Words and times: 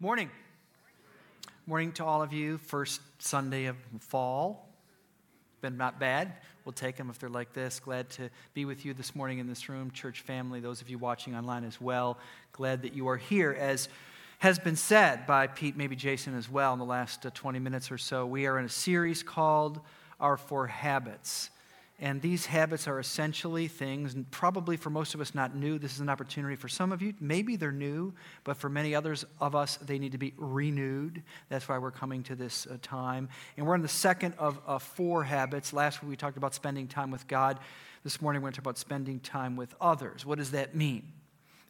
Morning. 0.00 0.28
Morning 1.68 1.92
to 1.92 2.04
all 2.04 2.20
of 2.20 2.32
you. 2.32 2.58
First 2.58 3.00
Sunday 3.20 3.66
of 3.66 3.76
fall. 4.00 4.68
Been 5.60 5.76
not 5.76 6.00
bad. 6.00 6.32
We'll 6.64 6.72
take 6.72 6.96
them 6.96 7.10
if 7.10 7.20
they're 7.20 7.30
like 7.30 7.52
this. 7.52 7.78
Glad 7.78 8.10
to 8.10 8.28
be 8.54 8.64
with 8.64 8.84
you 8.84 8.92
this 8.92 9.14
morning 9.14 9.38
in 9.38 9.46
this 9.46 9.68
room, 9.68 9.92
church 9.92 10.22
family, 10.22 10.58
those 10.58 10.80
of 10.80 10.90
you 10.90 10.98
watching 10.98 11.36
online 11.36 11.62
as 11.62 11.80
well. 11.80 12.18
Glad 12.52 12.82
that 12.82 12.92
you 12.92 13.06
are 13.06 13.16
here. 13.16 13.52
As 13.52 13.88
has 14.40 14.58
been 14.58 14.74
said 14.74 15.28
by 15.28 15.46
Pete, 15.46 15.76
maybe 15.76 15.94
Jason 15.94 16.36
as 16.36 16.50
well, 16.50 16.72
in 16.72 16.80
the 16.80 16.84
last 16.84 17.24
uh, 17.24 17.30
20 17.32 17.60
minutes 17.60 17.92
or 17.92 17.96
so, 17.96 18.26
we 18.26 18.46
are 18.46 18.58
in 18.58 18.64
a 18.64 18.68
series 18.68 19.22
called 19.22 19.80
Our 20.18 20.36
Four 20.36 20.66
Habits. 20.66 21.50
And 22.00 22.20
these 22.20 22.46
habits 22.46 22.88
are 22.88 22.98
essentially 22.98 23.68
things, 23.68 24.14
and 24.14 24.28
probably 24.32 24.76
for 24.76 24.90
most 24.90 25.14
of 25.14 25.20
us 25.20 25.32
not 25.32 25.54
new. 25.54 25.78
This 25.78 25.94
is 25.94 26.00
an 26.00 26.08
opportunity 26.08 26.56
for 26.56 26.68
some 26.68 26.90
of 26.90 27.00
you. 27.00 27.14
Maybe 27.20 27.54
they're 27.54 27.70
new, 27.70 28.12
but 28.42 28.56
for 28.56 28.68
many 28.68 28.96
others 28.96 29.24
of 29.40 29.54
us, 29.54 29.76
they 29.76 30.00
need 30.00 30.10
to 30.12 30.18
be 30.18 30.34
renewed. 30.36 31.22
That's 31.48 31.68
why 31.68 31.78
we're 31.78 31.92
coming 31.92 32.24
to 32.24 32.34
this 32.34 32.66
uh, 32.66 32.78
time. 32.82 33.28
And 33.56 33.64
we're 33.64 33.76
in 33.76 33.82
the 33.82 33.88
second 33.88 34.34
of 34.38 34.60
uh, 34.66 34.78
four 34.78 35.22
habits. 35.22 35.72
Last 35.72 36.02
week 36.02 36.10
we 36.10 36.16
talked 36.16 36.36
about 36.36 36.52
spending 36.52 36.88
time 36.88 37.12
with 37.12 37.28
God. 37.28 37.60
This 38.02 38.20
morning 38.20 38.42
we're 38.42 38.46
going 38.46 38.54
to 38.54 38.56
talk 38.56 38.64
about 38.64 38.78
spending 38.78 39.20
time 39.20 39.54
with 39.54 39.72
others. 39.80 40.26
What 40.26 40.38
does 40.38 40.50
that 40.50 40.74
mean? 40.74 41.12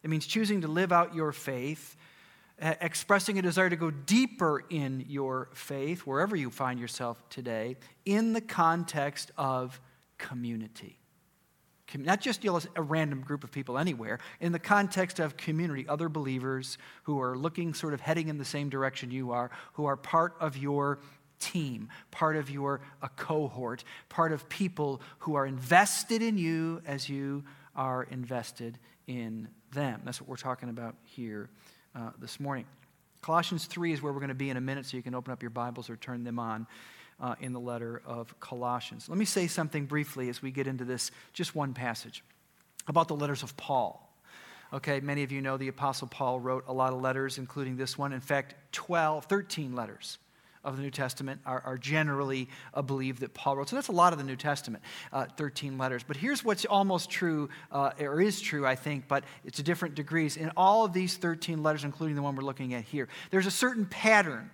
It 0.01 0.09
means 0.09 0.25
choosing 0.25 0.61
to 0.61 0.67
live 0.67 0.91
out 0.91 1.13
your 1.13 1.31
faith 1.33 1.95
expressing 2.59 3.37
a 3.37 3.41
desire 3.41 3.69
to 3.69 3.75
go 3.75 3.91
deeper 3.91 4.63
in 4.69 5.03
your 5.09 5.49
faith, 5.53 6.01
wherever 6.01 6.35
you 6.37 6.49
find 6.49 6.79
yourself 6.79 7.21
today, 7.29 7.75
in 8.05 8.33
the 8.33 8.39
context 8.39 9.31
of 9.37 9.79
community. 10.25 10.99
Not 11.93 12.19
just 12.19 12.43
you 12.43 12.51
know, 12.51 12.59
a 12.75 12.81
random 12.81 13.21
group 13.21 13.43
of 13.43 13.51
people 13.51 13.77
anywhere, 13.77 14.19
in 14.39 14.51
the 14.51 14.59
context 14.59 15.19
of 15.19 15.37
community, 15.37 15.87
other 15.87 16.09
believers 16.09 16.77
who 17.03 17.21
are 17.21 17.37
looking 17.37 17.73
sort 17.73 17.93
of 17.93 18.01
heading 18.01 18.27
in 18.27 18.37
the 18.37 18.45
same 18.45 18.69
direction 18.69 19.11
you 19.11 19.31
are, 19.31 19.51
who 19.73 19.85
are 19.85 19.95
part 19.95 20.35
of 20.39 20.57
your 20.57 20.99
team, 21.39 21.89
part 22.09 22.35
of 22.37 22.49
your 22.49 22.81
a 23.03 23.09
cohort, 23.09 23.83
part 24.09 24.31
of 24.31 24.49
people 24.49 24.99
who 25.19 25.35
are 25.35 25.45
invested 25.45 26.23
in 26.23 26.37
you 26.37 26.81
as 26.87 27.07
you 27.07 27.43
are 27.75 28.03
invested 28.03 28.79
in 29.05 29.47
them. 29.73 30.01
That's 30.05 30.19
what 30.19 30.27
we're 30.27 30.37
talking 30.37 30.69
about 30.69 30.95
here 31.03 31.49
uh, 31.95 32.09
this 32.19 32.39
morning. 32.39 32.65
Colossians 33.21 33.65
3 33.65 33.93
is 33.93 34.01
where 34.01 34.11
we're 34.11 34.19
going 34.19 34.29
to 34.29 34.35
be 34.35 34.49
in 34.49 34.57
a 34.57 34.61
minute, 34.61 34.87
so 34.87 34.97
you 34.97 35.03
can 35.03 35.13
open 35.13 35.31
up 35.31 35.43
your 35.43 35.51
Bibles 35.51 35.89
or 35.89 35.95
turn 35.95 36.23
them 36.23 36.39
on 36.39 36.65
uh, 37.19 37.35
in 37.39 37.53
the 37.53 37.59
letter 37.59 38.01
of 38.05 38.37
Colossians. 38.39 39.07
Let 39.09 39.17
me 39.17 39.25
say 39.25 39.47
something 39.47 39.85
briefly 39.85 40.29
as 40.29 40.41
we 40.41 40.51
get 40.51 40.67
into 40.67 40.85
this, 40.85 41.11
just 41.33 41.55
one 41.55 41.73
passage, 41.73 42.23
about 42.87 43.07
the 43.07 43.15
letters 43.15 43.43
of 43.43 43.55
Paul. 43.57 44.01
Okay, 44.73 44.99
many 44.99 45.23
of 45.23 45.31
you 45.31 45.41
know 45.41 45.57
the 45.57 45.67
Apostle 45.67 46.07
Paul 46.07 46.39
wrote 46.39 46.65
a 46.67 46.73
lot 46.73 46.91
of 46.91 47.01
letters, 47.01 47.37
including 47.37 47.77
this 47.77 47.97
one. 47.97 48.11
In 48.11 48.19
fact, 48.19 48.55
12, 48.73 49.25
13 49.25 49.75
letters 49.75 50.17
of 50.65 50.75
the 50.75 50.81
New 50.81 50.89
Testament 50.89 51.39
are, 51.45 51.61
are 51.63 51.77
generally 51.77 52.49
believed 52.87 53.21
that 53.21 53.33
Paul 53.33 53.57
wrote. 53.57 53.69
So 53.69 53.75
that's 53.75 53.87
a 53.87 53.93
lot 53.93 54.11
of 54.11 54.19
the 54.19 54.25
New 54.25 54.35
Testament, 54.35 54.83
uh, 55.13 55.27
13 55.37 55.77
letters. 55.77 56.03
But 56.03 56.17
here's 56.17 56.43
what's 56.43 56.65
almost 56.65 57.11
true, 57.11 57.49
uh, 57.71 57.91
or 57.99 58.19
is 58.19 58.41
true, 58.41 58.65
I 58.65 58.75
think, 58.75 59.07
but 59.07 59.23
it's 59.45 59.57
to 59.57 59.63
different 59.63 59.93
degrees. 59.93 60.35
In 60.35 60.51
all 60.57 60.83
of 60.83 60.91
these 60.91 61.15
13 61.17 61.61
letters, 61.61 61.83
including 61.83 62.15
the 62.15 62.23
one 62.23 62.35
we're 62.35 62.43
looking 62.43 62.73
at 62.73 62.83
here, 62.83 63.07
there's 63.29 63.45
a 63.45 63.51
certain 63.51 63.85
pattern 63.85 64.49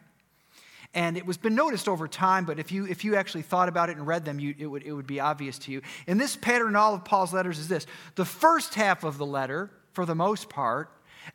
and 0.93 1.15
it 1.17 1.25
was 1.25 1.37
been 1.37 1.55
noticed 1.55 1.87
over 1.87 2.07
time, 2.07 2.45
but 2.45 2.59
if 2.59 2.71
you, 2.71 2.85
if 2.85 3.05
you 3.05 3.15
actually 3.15 3.43
thought 3.43 3.69
about 3.69 3.89
it 3.89 3.97
and 3.97 4.05
read 4.05 4.25
them, 4.25 4.39
you, 4.39 4.53
it, 4.57 4.65
would, 4.65 4.83
it 4.83 4.91
would 4.91 5.07
be 5.07 5.19
obvious 5.19 5.57
to 5.59 5.71
you. 5.71 5.81
And 6.05 6.19
this 6.19 6.35
pattern 6.35 6.69
in 6.69 6.75
all 6.75 6.93
of 6.93 7.05
Paul's 7.05 7.33
letters 7.33 7.59
is 7.59 7.67
this 7.67 7.85
the 8.15 8.25
first 8.25 8.75
half 8.75 9.03
of 9.03 9.17
the 9.17 9.25
letter, 9.25 9.71
for 9.93 10.05
the 10.05 10.15
most 10.15 10.49
part, 10.49 10.89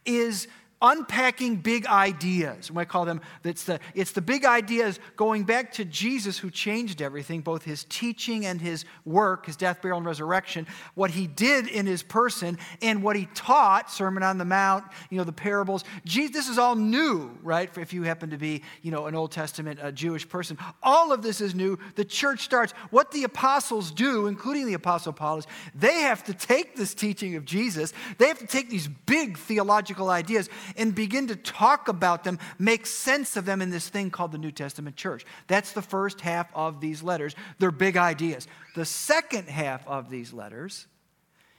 is 0.05 0.47
unpacking 0.83 1.57
big 1.57 1.87
ideas. 1.87 2.71
We 2.71 2.75
might 2.75 2.89
call 2.89 3.05
them, 3.05 3.21
it's 3.45 3.65
the, 3.65 3.81
it's 3.95 4.13
the 4.13 4.21
big 4.21 4.45
ideas 4.45 5.01
going 5.17 5.45
back 5.45 5.73
to 5.73 5.85
Jesus 5.85 6.39
who 6.39 6.51
changed 6.51 7.01
everything, 7.01 7.41
both 7.41 7.65
his 7.65 7.85
teaching 7.85 8.47
and 8.47 8.61
his 8.61 8.85
work, 9.05 9.47
his 9.47 9.57
death, 9.57 9.81
burial, 9.81 9.99
and 9.99 10.07
resurrection, 10.07 10.67
what 10.95 11.11
he 11.11 11.27
did 11.27 11.67
in 11.67 11.87
his 11.87 12.03
person, 12.03 12.59
and 12.83 13.03
what 13.03 13.17
he 13.17 13.27
taught, 13.35 13.91
Sermon 13.91 14.23
on 14.23 14.39
the 14.39 14.45
Mount, 14.45 14.85
you 15.11 15.19
know, 15.19 15.25
the 15.25 15.33
parables. 15.33 15.85
Jesus, 16.05 16.35
this 16.35 16.49
is 16.49 16.59
all 16.59 16.77
new, 16.77 17.37
right? 17.43 17.71
If 17.79 17.93
you 17.93 18.03
happen 18.03 18.31
to 18.31 18.37
be, 18.37 18.63
you 18.83 18.91
know, 18.91 19.07
an 19.07 19.15
Old 19.15 19.33
Testament 19.33 19.81
uh, 19.81 19.91
Jewish 19.91 20.29
person. 20.29 20.59
All 20.83 21.13
of 21.13 21.23
this 21.23 21.41
is 21.41 21.55
new. 21.55 21.79
The 21.95 22.05
church 22.05 22.41
starts. 22.41 22.73
What 22.91 23.11
the 23.11 23.25
apostles 23.25 23.91
do, 23.91 24.27
including 24.27 24.67
the 24.67 24.75
apostle 24.75 25.13
Paul, 25.13 25.39
is 25.39 25.47
they 25.75 26.01
have 26.01 26.25
to 26.25 26.35
take 26.35 26.77
this 26.77 26.95
teaching 26.95 27.37
of 27.37 27.45
Jesus, 27.45 27.93
they 28.19 28.29
have 28.29 28.39
to 28.39 28.47
take 28.47 28.69
these 28.69 28.89
big 28.89 29.39
theological 29.39 30.11
ideas 30.11 30.49
and 30.77 30.95
begin 30.95 31.27
to 31.29 31.37
talk 31.37 31.89
about 31.89 32.25
them, 32.25 32.39
make 32.59 32.87
sense 32.87 33.37
of 33.37 33.45
them 33.45 33.63
in 33.63 33.71
this 33.71 33.89
thing 33.89 34.11
called 34.11 34.33
the 34.33 34.39
New 34.39 34.53
Testament 34.53 34.97
church. 34.97 35.25
That's 35.47 35.73
the 35.73 35.83
first 35.83 36.21
half 36.21 36.49
of 36.55 36.81
these 36.81 37.03
letters. 37.03 37.35
They're 37.59 37.71
big 37.71 37.97
ideas. 37.97 38.47
The 38.75 38.85
second 38.85 39.49
half 39.49 39.87
of 39.87 40.11
these 40.11 40.33
letters 40.33 40.87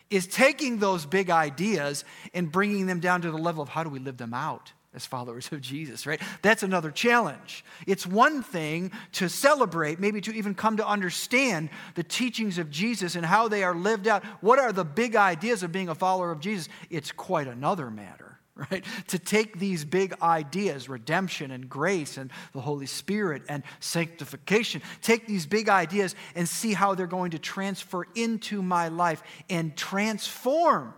is 0.09 0.27
taking 0.27 0.79
those 0.79 1.05
big 1.05 1.29
ideas 1.29 2.05
and 2.33 2.51
bringing 2.51 2.85
them 2.85 2.99
down 2.99 3.21
to 3.21 3.31
the 3.31 3.37
level 3.37 3.61
of 3.61 3.69
how 3.69 3.83
do 3.83 3.89
we 3.89 3.99
live 3.99 4.17
them 4.17 4.33
out 4.33 4.71
as 4.93 5.05
followers 5.05 5.51
of 5.51 5.61
Jesus, 5.61 6.07
right? 6.07 6.19
That's 6.41 6.63
another 6.63 6.91
challenge. 6.91 7.63
It's 7.85 8.07
one 8.07 8.41
thing 8.41 8.91
to 9.13 9.29
celebrate, 9.29 9.99
maybe 9.99 10.21
to 10.21 10.33
even 10.33 10.55
come 10.55 10.77
to 10.77 10.87
understand 10.87 11.69
the 11.95 12.03
teachings 12.03 12.57
of 12.57 12.71
Jesus 12.71 13.15
and 13.15 13.25
how 13.25 13.47
they 13.47 13.63
are 13.63 13.75
lived 13.75 14.07
out. 14.07 14.23
What 14.41 14.59
are 14.59 14.71
the 14.71 14.83
big 14.83 15.15
ideas 15.15 15.61
of 15.61 15.71
being 15.71 15.89
a 15.89 15.95
follower 15.95 16.31
of 16.31 16.39
Jesus? 16.39 16.67
It's 16.89 17.11
quite 17.11 17.47
another 17.47 17.91
matter 17.91 18.26
right? 18.71 18.83
To 19.07 19.19
take 19.19 19.59
these 19.59 19.85
big 19.85 20.15
ideas, 20.21 20.89
redemption 20.89 21.51
and 21.51 21.69
grace 21.69 22.17
and 22.17 22.31
the 22.53 22.61
Holy 22.61 22.85
Spirit 22.85 23.43
and 23.49 23.63
sanctification, 23.79 24.81
take 25.01 25.27
these 25.27 25.45
big 25.45 25.69
ideas 25.69 26.15
and 26.35 26.47
see 26.47 26.73
how 26.73 26.95
they're 26.95 27.07
going 27.07 27.31
to 27.31 27.39
transfer 27.39 28.05
into 28.15 28.61
my 28.61 28.87
life 28.87 29.21
and 29.49 29.75
transform 29.75 30.93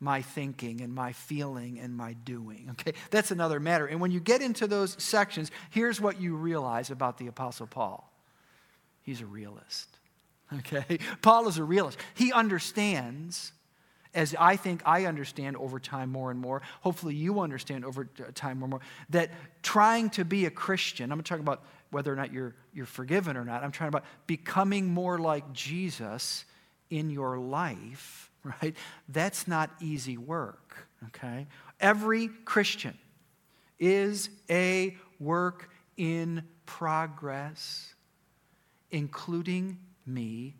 my 0.00 0.22
thinking 0.22 0.80
and 0.80 0.94
my 0.94 1.12
feeling 1.12 1.78
and 1.78 1.94
my 1.94 2.14
doing. 2.14 2.68
Okay, 2.72 2.94
that's 3.10 3.30
another 3.30 3.60
matter. 3.60 3.86
And 3.86 4.00
when 4.00 4.10
you 4.10 4.20
get 4.20 4.40
into 4.40 4.66
those 4.66 5.00
sections, 5.02 5.50
here's 5.70 6.00
what 6.00 6.20
you 6.20 6.34
realize 6.36 6.90
about 6.90 7.18
the 7.18 7.26
Apostle 7.26 7.66
Paul 7.66 8.10
he's 9.02 9.20
a 9.20 9.26
realist. 9.26 9.88
Okay, 10.52 10.98
Paul 11.22 11.46
is 11.46 11.58
a 11.58 11.62
realist. 11.62 11.96
He 12.14 12.32
understands 12.32 13.52
as 14.14 14.34
I 14.38 14.56
think 14.56 14.82
I 14.84 15.04
understand 15.06 15.56
over 15.56 15.78
time 15.78 16.10
more 16.10 16.30
and 16.30 16.40
more, 16.40 16.62
hopefully 16.80 17.14
you 17.14 17.40
understand 17.40 17.84
over 17.84 18.04
time 18.34 18.58
more 18.58 18.66
and 18.66 18.70
more, 18.70 18.80
that 19.10 19.30
trying 19.62 20.10
to 20.10 20.24
be 20.24 20.46
a 20.46 20.50
Christian, 20.50 21.12
I'm 21.12 21.22
talking 21.22 21.44
about 21.44 21.62
whether 21.90 22.12
or 22.12 22.16
not 22.16 22.32
you're, 22.32 22.54
you're 22.72 22.86
forgiven 22.86 23.36
or 23.36 23.44
not, 23.44 23.62
I'm 23.62 23.72
trying 23.72 23.88
about 23.88 24.04
becoming 24.26 24.86
more 24.86 25.18
like 25.18 25.52
Jesus 25.52 26.44
in 26.90 27.10
your 27.10 27.38
life, 27.38 28.30
right? 28.62 28.74
That's 29.08 29.46
not 29.46 29.70
easy 29.80 30.16
work, 30.16 30.88
okay? 31.08 31.46
Every 31.80 32.28
Christian 32.44 32.98
is 33.78 34.28
a 34.48 34.96
work 35.18 35.70
in 35.96 36.42
progress, 36.66 37.94
including 38.90 39.78
me 40.06 40.56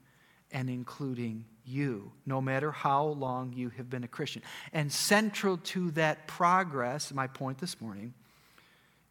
and 0.52 0.68
including 0.68 1.44
you, 1.64 2.12
no 2.26 2.40
matter 2.40 2.72
how 2.72 3.04
long 3.04 3.52
you 3.52 3.70
have 3.70 3.88
been 3.88 4.04
a 4.04 4.08
Christian. 4.08 4.42
And 4.72 4.92
central 4.92 5.58
to 5.58 5.90
that 5.92 6.26
progress, 6.26 7.12
my 7.12 7.26
point 7.26 7.58
this 7.58 7.80
morning, 7.80 8.14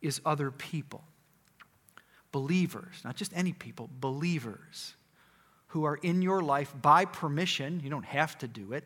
is 0.02 0.22
other 0.26 0.52
people. 0.52 1.04
Believers, 2.32 3.02
not 3.04 3.16
just 3.16 3.32
any 3.36 3.54
people, 3.54 3.90
believers 4.00 4.94
who 5.68 5.86
are 5.86 5.96
in 5.96 6.22
your 6.22 6.42
life 6.42 6.74
by 6.80 7.06
permission. 7.06 7.80
You 7.84 7.90
don't 7.90 8.06
have 8.06 8.38
to 8.40 8.48
do 8.48 8.74
it. 8.74 8.84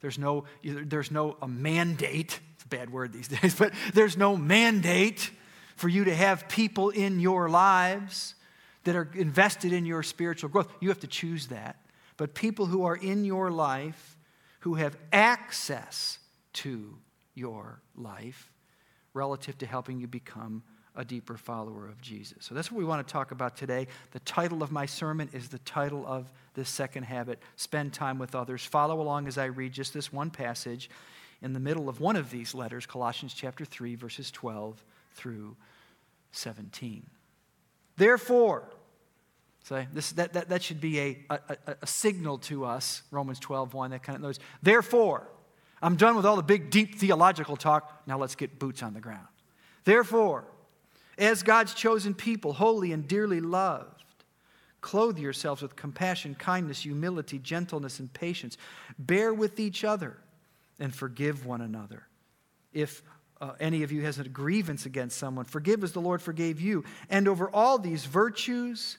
There's 0.00 0.18
no, 0.18 0.44
there's 0.62 1.10
no 1.10 1.36
a 1.40 1.48
mandate. 1.48 2.40
It's 2.54 2.64
a 2.64 2.68
bad 2.68 2.90
word 2.90 3.12
these 3.12 3.28
days, 3.40 3.54
but 3.54 3.72
there's 3.94 4.16
no 4.16 4.36
mandate 4.36 5.30
for 5.76 5.88
you 5.88 6.04
to 6.04 6.14
have 6.14 6.48
people 6.48 6.90
in 6.90 7.20
your 7.20 7.48
lives 7.48 8.34
that 8.84 8.96
are 8.96 9.08
invested 9.14 9.72
in 9.72 9.86
your 9.86 10.02
spiritual 10.02 10.48
growth. 10.48 10.68
You 10.80 10.88
have 10.88 11.00
to 11.00 11.06
choose 11.06 11.48
that 11.48 11.76
but 12.22 12.34
people 12.34 12.66
who 12.66 12.84
are 12.84 12.94
in 12.94 13.24
your 13.24 13.50
life 13.50 14.16
who 14.60 14.74
have 14.74 14.96
access 15.12 16.20
to 16.52 16.96
your 17.34 17.80
life 17.96 18.48
relative 19.12 19.58
to 19.58 19.66
helping 19.66 19.98
you 19.98 20.06
become 20.06 20.62
a 20.94 21.04
deeper 21.04 21.36
follower 21.36 21.88
of 21.88 22.00
Jesus. 22.00 22.36
So 22.38 22.54
that's 22.54 22.70
what 22.70 22.78
we 22.78 22.84
want 22.84 23.04
to 23.04 23.12
talk 23.12 23.32
about 23.32 23.56
today. 23.56 23.88
The 24.12 24.20
title 24.20 24.62
of 24.62 24.70
my 24.70 24.86
sermon 24.86 25.30
is 25.32 25.48
the 25.48 25.58
title 25.58 26.06
of 26.06 26.30
this 26.54 26.68
second 26.68 27.02
habit 27.02 27.40
spend 27.56 27.92
time 27.92 28.20
with 28.20 28.36
others. 28.36 28.64
Follow 28.64 29.00
along 29.00 29.26
as 29.26 29.36
I 29.36 29.46
read 29.46 29.72
just 29.72 29.92
this 29.92 30.12
one 30.12 30.30
passage 30.30 30.90
in 31.42 31.54
the 31.54 31.58
middle 31.58 31.88
of 31.88 31.98
one 31.98 32.14
of 32.14 32.30
these 32.30 32.54
letters, 32.54 32.86
Colossians 32.86 33.34
chapter 33.34 33.64
3, 33.64 33.96
verses 33.96 34.30
12 34.30 34.84
through 35.14 35.56
17. 36.30 37.04
Therefore, 37.96 38.68
so 39.64 39.84
this, 39.92 40.12
that, 40.12 40.32
that, 40.32 40.48
that 40.48 40.62
should 40.62 40.80
be 40.80 40.98
a, 40.98 41.18
a, 41.30 41.76
a 41.82 41.86
signal 41.86 42.38
to 42.38 42.64
us, 42.64 43.02
Romans 43.10 43.38
12, 43.38 43.74
1, 43.74 43.90
that 43.92 44.02
kind 44.02 44.16
of 44.16 44.22
knows. 44.22 44.40
Therefore, 44.60 45.28
I'm 45.80 45.96
done 45.96 46.16
with 46.16 46.26
all 46.26 46.36
the 46.36 46.42
big, 46.42 46.70
deep 46.70 46.96
theological 46.96 47.56
talk. 47.56 48.02
Now 48.06 48.18
let's 48.18 48.34
get 48.34 48.58
boots 48.58 48.82
on 48.82 48.94
the 48.94 49.00
ground. 49.00 49.26
Therefore, 49.84 50.44
as 51.16 51.42
God's 51.42 51.74
chosen 51.74 52.14
people, 52.14 52.52
holy 52.52 52.92
and 52.92 53.06
dearly 53.06 53.40
loved, 53.40 54.02
clothe 54.80 55.18
yourselves 55.18 55.62
with 55.62 55.76
compassion, 55.76 56.34
kindness, 56.34 56.80
humility, 56.80 57.38
gentleness, 57.38 58.00
and 58.00 58.12
patience. 58.12 58.56
Bear 58.98 59.32
with 59.32 59.60
each 59.60 59.84
other 59.84 60.16
and 60.80 60.94
forgive 60.94 61.46
one 61.46 61.60
another. 61.60 62.06
If 62.72 63.02
uh, 63.40 63.52
any 63.60 63.82
of 63.82 63.92
you 63.92 64.02
has 64.02 64.18
a 64.18 64.28
grievance 64.28 64.86
against 64.86 65.18
someone, 65.18 65.44
forgive 65.44 65.84
as 65.84 65.92
the 65.92 66.00
Lord 66.00 66.22
forgave 66.22 66.60
you. 66.60 66.84
And 67.10 67.28
over 67.28 67.50
all 67.50 67.78
these 67.78 68.04
virtues, 68.04 68.98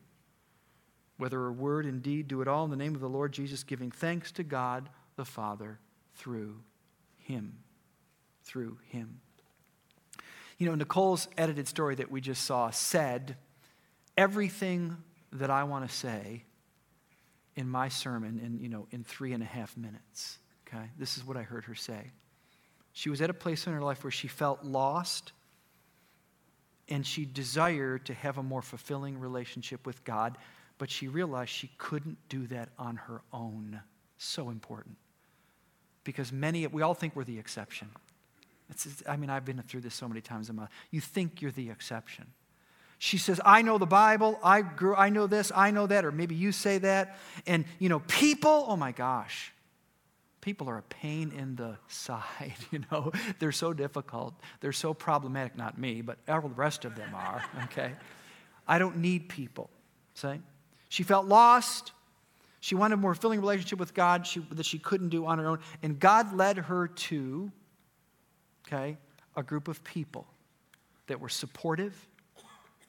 Whether 1.21 1.45
a 1.45 1.51
word 1.51 1.85
and 1.85 2.01
deed, 2.01 2.27
do 2.27 2.41
it 2.41 2.47
all 2.47 2.63
in 2.65 2.71
the 2.71 2.75
name 2.75 2.95
of 2.95 3.01
the 3.01 3.07
Lord 3.07 3.31
Jesus, 3.31 3.63
giving 3.63 3.91
thanks 3.91 4.31
to 4.31 4.43
God 4.43 4.89
the 5.17 5.23
Father 5.23 5.77
through 6.15 6.55
him. 7.31 7.59
Through 8.43 8.77
Him. 8.89 9.21
You 10.57 10.67
know, 10.67 10.75
Nicole's 10.75 11.27
edited 11.37 11.67
story 11.67 11.93
that 11.95 12.11
we 12.11 12.21
just 12.21 12.43
saw 12.43 12.69
said 12.69 13.37
everything 14.17 14.97
that 15.33 15.49
I 15.49 15.63
want 15.63 15.87
to 15.87 15.95
say 15.95 16.43
in 17.55 17.69
my 17.69 17.89
sermon 17.89 18.39
in, 18.43 18.59
you 18.59 18.69
know, 18.69 18.87
in 18.91 19.03
three 19.03 19.33
and 19.33 19.41
a 19.41 19.45
half 19.45 19.75
minutes. 19.77 20.39
Okay? 20.67 20.89
This 20.97 21.17
is 21.17 21.25
what 21.25 21.37
I 21.37 21.43
heard 21.43 21.65
her 21.65 21.75
say. 21.75 22.11
She 22.93 23.09
was 23.09 23.21
at 23.21 23.29
a 23.29 23.33
place 23.33 23.67
in 23.67 23.73
her 23.73 23.81
life 23.81 24.03
where 24.03 24.11
she 24.11 24.27
felt 24.27 24.63
lost 24.63 25.31
and 26.89 27.05
she 27.05 27.25
desired 27.25 28.07
to 28.07 28.13
have 28.13 28.37
a 28.37 28.43
more 28.43 28.61
fulfilling 28.61 29.19
relationship 29.19 29.85
with 29.85 30.03
God, 30.03 30.37
but 30.81 30.89
she 30.89 31.07
realized 31.07 31.51
she 31.51 31.69
couldn't 31.77 32.17
do 32.27 32.47
that 32.47 32.69
on 32.79 32.95
her 32.95 33.21
own. 33.31 33.79
So 34.17 34.49
important 34.49 34.97
because 36.03 36.31
many, 36.31 36.65
we 36.65 36.81
all 36.81 36.95
think 36.95 37.15
we're 37.15 37.23
the 37.23 37.37
exception. 37.37 37.87
It's, 38.67 39.03
I 39.07 39.15
mean, 39.15 39.29
I've 39.29 39.45
been 39.45 39.61
through 39.61 39.81
this 39.81 39.93
so 39.93 40.07
many 40.07 40.21
times 40.21 40.49
in 40.49 40.55
my 40.55 40.63
life. 40.63 40.71
You 40.89 40.99
think 40.99 41.39
you're 41.39 41.51
the 41.51 41.69
exception. 41.69 42.25
She 42.97 43.19
says, 43.19 43.39
I 43.45 43.61
know 43.61 43.77
the 43.77 43.85
Bible, 43.85 44.39
I, 44.43 44.63
grew, 44.63 44.95
I 44.95 45.09
know 45.09 45.27
this, 45.27 45.51
I 45.55 45.69
know 45.69 45.85
that, 45.85 46.03
or 46.03 46.11
maybe 46.11 46.33
you 46.33 46.51
say 46.51 46.79
that. 46.79 47.15
And, 47.45 47.65
you 47.77 47.87
know, 47.87 47.99
people, 47.99 48.65
oh 48.67 48.75
my 48.75 48.91
gosh, 48.91 49.53
people 50.41 50.67
are 50.67 50.79
a 50.79 50.81
pain 50.81 51.31
in 51.31 51.57
the 51.57 51.77
side, 51.89 52.55
you 52.71 52.81
know. 52.91 53.11
They're 53.37 53.51
so 53.51 53.71
difficult, 53.71 54.33
they're 54.61 54.71
so 54.71 54.95
problematic, 54.95 55.55
not 55.55 55.77
me, 55.77 56.01
but 56.01 56.17
all 56.27 56.41
the 56.41 56.49
rest 56.49 56.85
of 56.85 56.95
them 56.95 57.13
are, 57.13 57.43
okay? 57.65 57.91
I 58.67 58.79
don't 58.79 58.97
need 58.97 59.29
people, 59.29 59.69
see? 60.15 60.41
She 60.91 61.03
felt 61.03 61.25
lost. 61.25 61.93
She 62.59 62.75
wanted 62.75 62.95
a 62.95 62.97
more 62.97 63.15
fulfilling 63.15 63.39
relationship 63.39 63.79
with 63.79 63.93
God 63.93 64.27
she, 64.27 64.41
that 64.51 64.65
she 64.65 64.77
couldn't 64.77 65.07
do 65.07 65.25
on 65.25 65.39
her 65.39 65.47
own. 65.47 65.59
And 65.81 65.97
God 65.97 66.35
led 66.35 66.57
her 66.57 66.89
to, 66.89 67.49
okay, 68.67 68.97
a 69.37 69.41
group 69.41 69.69
of 69.69 69.81
people 69.85 70.27
that 71.07 71.21
were 71.21 71.29
supportive, 71.29 71.95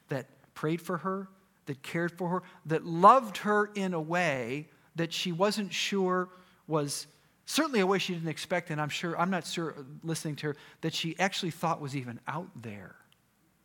that 0.08 0.26
prayed 0.52 0.80
for 0.80 0.98
her, 0.98 1.28
that 1.66 1.80
cared 1.84 2.10
for 2.18 2.28
her, 2.30 2.42
that 2.66 2.84
loved 2.84 3.36
her 3.38 3.70
in 3.76 3.94
a 3.94 4.00
way 4.00 4.66
that 4.96 5.12
she 5.12 5.30
wasn't 5.30 5.72
sure 5.72 6.28
was 6.66 7.06
certainly 7.46 7.78
a 7.78 7.86
way 7.86 8.00
she 8.00 8.14
didn't 8.14 8.28
expect, 8.28 8.70
and 8.70 8.80
I'm 8.80 8.88
sure, 8.88 9.16
I'm 9.16 9.30
not 9.30 9.46
sure, 9.46 9.76
listening 10.02 10.34
to 10.36 10.48
her, 10.48 10.56
that 10.80 10.92
she 10.92 11.16
actually 11.20 11.52
thought 11.52 11.80
was 11.80 11.94
even 11.94 12.18
out 12.26 12.50
there 12.60 12.96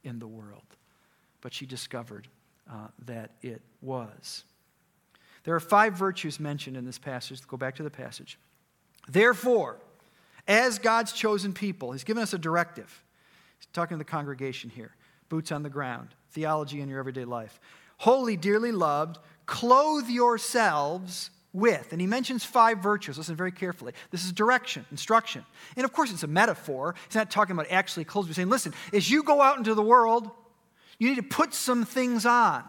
in 0.04 0.19
the 0.19 0.28
world. 0.28 0.62
But 1.42 1.56
she 1.56 1.66
discovered 1.66 2.28
uh, 2.69 2.88
that 3.06 3.31
it 3.42 3.62
was. 3.81 4.44
There 5.44 5.56
are 5.56 5.60
five 5.60 5.94
virtues 5.94 6.40
mentioned 6.40 6.75
in 6.75 6.86
this 6.86 7.00
passage. 7.00 7.46
Go 7.48 7.58
back 7.58 7.75
to 7.75 7.84
the 7.84 7.90
passage. 7.90 8.38
Therefore, 9.08 9.78
as 10.48 10.80
God's 10.80 11.14
chosen 11.14 11.54
people, 11.54 11.92
He's 11.92 12.04
given 12.04 12.24
us 12.24 12.34
a 12.34 12.38
directive. 12.38 13.04
He's 13.60 13.68
talking 13.74 13.96
to 13.96 14.00
the 14.00 14.10
congregation 14.10 14.69
here 14.69 14.92
boots 15.30 15.52
on 15.52 15.62
the 15.62 15.69
ground, 15.69 16.10
theology 16.31 16.80
in 16.80 16.88
your 16.88 17.00
everyday 17.00 17.25
life. 17.25 17.60
Holy, 17.98 18.38
dearly 18.38 18.72
loved, 18.72 19.18
clothe 19.46 20.08
yourselves 20.08 21.31
with. 21.54 21.92
And 21.92 22.00
he 22.00 22.08
mentions 22.08 22.46
five 22.46 22.80
virtues. 22.80 23.18
Listen 23.18 23.36
very 23.36 23.52
carefully. 23.52 23.94
This 24.12 24.24
is 24.25 24.31
direction, 24.31 24.86
instruction. 24.92 25.44
And 25.75 25.84
of 25.84 25.92
course, 25.92 26.12
it's 26.12 26.24
a 26.24 26.28
metaphor. 26.28 26.96
He's 27.08 27.16
not 27.16 27.31
talking 27.31 27.54
about 27.54 27.68
actually 27.69 28.06
clothes. 28.06 28.28
He's 28.28 28.36
saying, 28.36 28.50
listen, 28.50 28.74
as 28.94 29.10
you 29.10 29.24
go 29.24 29.42
out 29.42 29.58
into 29.58 29.74
the 29.74 29.81
world, 29.81 30.30
you 31.00 31.10
need 31.10 31.16
to 31.16 31.24
put 31.24 31.54
some 31.54 31.86
things 31.86 32.26
on 32.26 32.64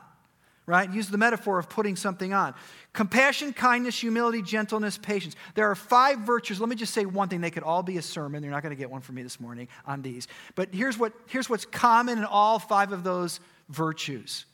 right? 0.69 0.93
Use 0.93 1.09
the 1.09 1.17
metaphor 1.17 1.59
of 1.59 1.71
putting 1.71 1.97
something 1.97 2.35
on. 2.35 2.55
Compassion, 2.93 3.55
kindness, 3.55 3.99
humility, 3.99 4.43
gentleness, 4.43 4.99
patience. 4.99 5.35
There 5.55 5.71
are 5.71 5.75
five 5.75 6.19
virtues. 6.19 6.61
Let 6.61 6.69
me 6.69 6.77
just 6.77 6.93
say 6.93 7.07
one 7.07 7.31
thing. 7.31 7.41
They 7.41 7.51
could 7.51 7.63
all 7.63 7.83
be 7.83 7.97
a 7.97 8.03
sermon. 8.03 8.43
You're 8.43 8.53
not 8.53 8.63
going 8.63 8.77
to 8.77 8.79
get 8.79 8.91
one 8.91 9.01
from 9.01 9.15
me 9.15 9.23
this 9.23 9.41
morning 9.41 9.69
on 9.87 10.03
these. 10.03 10.29
But 10.57 10.75
here's, 10.75 10.99
what, 10.99 11.15
here's 11.27 11.49
what's 11.49 11.65
common 11.65 12.19
in 12.19 12.25
all 12.25 12.59
five 12.59 12.93
of 12.93 13.03
those 13.03 13.41
virtues 13.69 14.45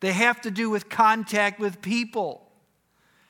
they 0.00 0.12
have 0.12 0.40
to 0.40 0.50
do 0.50 0.70
with 0.70 0.88
contact 0.88 1.60
with 1.60 1.82
people. 1.82 2.50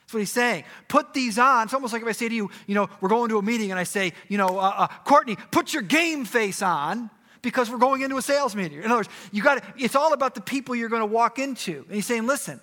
That's 0.03 0.14
what 0.14 0.20
he's 0.20 0.31
saying. 0.31 0.62
Put 0.87 1.12
these 1.12 1.37
on. 1.37 1.64
It's 1.64 1.75
almost 1.75 1.93
like 1.93 2.00
if 2.00 2.06
I 2.06 2.12
say 2.12 2.29
to 2.29 2.35
you, 2.35 2.49
you 2.69 2.76
know, 2.76 2.88
we're 3.00 3.08
going 3.08 3.29
to 3.31 3.38
a 3.38 3.43
meeting 3.43 3.73
and 3.73 3.81
I 3.81 3.82
say, 3.82 4.12
you 4.29 4.38
know, 4.38 4.56
uh, 4.56 4.75
uh, 4.76 4.87
Courtney, 5.05 5.37
put 5.50 5.75
your 5.75 5.82
game 5.82 6.25
face 6.25 6.62
on 6.62 7.11
because 7.42 7.70
we're 7.70 7.78
going 7.78 8.02
into 8.02 8.16
a 8.16 8.22
sales 8.22 8.54
meeting. 8.54 8.78
In 8.78 8.87
other 8.87 8.96
words, 8.96 9.08
you 9.32 9.42
got 9.42 9.62
it's 9.78 9.94
all 9.94 10.12
about 10.12 10.34
the 10.34 10.40
people 10.40 10.75
you're 10.75 10.88
going 10.88 11.00
to 11.00 11.06
walk 11.06 11.38
into. 11.38 11.84
And 11.87 11.94
he's 11.94 12.06
saying, 12.06 12.26
listen, 12.26 12.60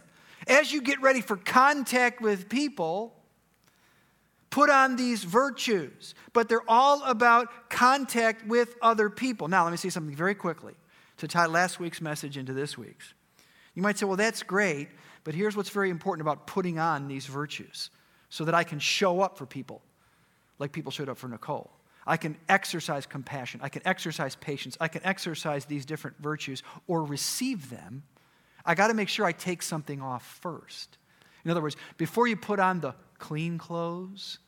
as 0.47 0.71
you 0.71 0.81
get 0.81 1.01
ready 1.01 1.21
for 1.21 1.35
contact 1.35 2.21
with 2.21 2.49
people, 2.49 3.13
put 4.49 4.69
on 4.69 4.95
these 4.95 5.23
virtues, 5.23 6.15
but 6.33 6.49
they're 6.49 6.69
all 6.69 7.03
about 7.03 7.69
contact 7.69 8.45
with 8.47 8.75
other 8.81 9.09
people. 9.09 9.47
Now, 9.47 9.63
let 9.63 9.71
me 9.71 9.77
say 9.77 9.89
something 9.89 10.15
very 10.15 10.35
quickly 10.35 10.73
to 11.17 11.27
tie 11.27 11.47
last 11.47 11.79
week's 11.79 12.01
message 12.01 12.37
into 12.37 12.53
this 12.53 12.77
week's. 12.77 13.13
You 13.73 13.81
might 13.81 13.97
say, 13.97 14.05
well, 14.05 14.17
that's 14.17 14.43
great, 14.43 14.89
but 15.23 15.35
here's 15.35 15.55
what's 15.55 15.69
very 15.69 15.89
important 15.89 16.21
about 16.21 16.47
putting 16.47 16.79
on 16.79 17.07
these 17.07 17.25
virtues 17.25 17.89
so 18.29 18.45
that 18.45 18.55
I 18.55 18.63
can 18.63 18.79
show 18.79 19.21
up 19.21 19.37
for 19.37 19.45
people 19.45 19.81
like 20.59 20.71
people 20.71 20.91
showed 20.91 21.09
up 21.09 21.17
for 21.17 21.27
Nicole. 21.27 21.69
I 22.07 22.17
can 22.17 22.37
exercise 22.47 23.05
compassion. 23.05 23.59
I 23.61 23.69
can 23.69 23.81
exercise 23.85 24.35
patience. 24.35 24.77
I 24.79 24.87
can 24.87 25.05
exercise 25.05 25.65
these 25.65 25.85
different 25.85 26.17
virtues 26.19 26.63
or 26.87 27.03
receive 27.03 27.69
them. 27.69 28.03
I 28.65 28.75
got 28.75 28.87
to 28.87 28.93
make 28.93 29.09
sure 29.09 29.25
I 29.25 29.33
take 29.33 29.61
something 29.61 30.01
off 30.01 30.25
first. 30.41 30.97
In 31.43 31.51
other 31.51 31.61
words, 31.61 31.75
before 31.97 32.27
you 32.27 32.37
put 32.37 32.59
on 32.59 32.79
the 32.79 32.95
clean 33.19 33.57
clothes, 33.57 34.39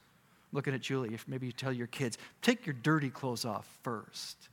looking 0.51 0.73
at 0.73 0.81
Julie, 0.81 1.13
if 1.13 1.27
maybe 1.27 1.47
you 1.47 1.51
tell 1.51 1.71
your 1.71 1.87
kids, 1.87 2.17
take 2.41 2.65
your 2.65 2.73
dirty 2.73 3.09
clothes 3.09 3.45
off 3.45 3.67
first. 3.83 4.49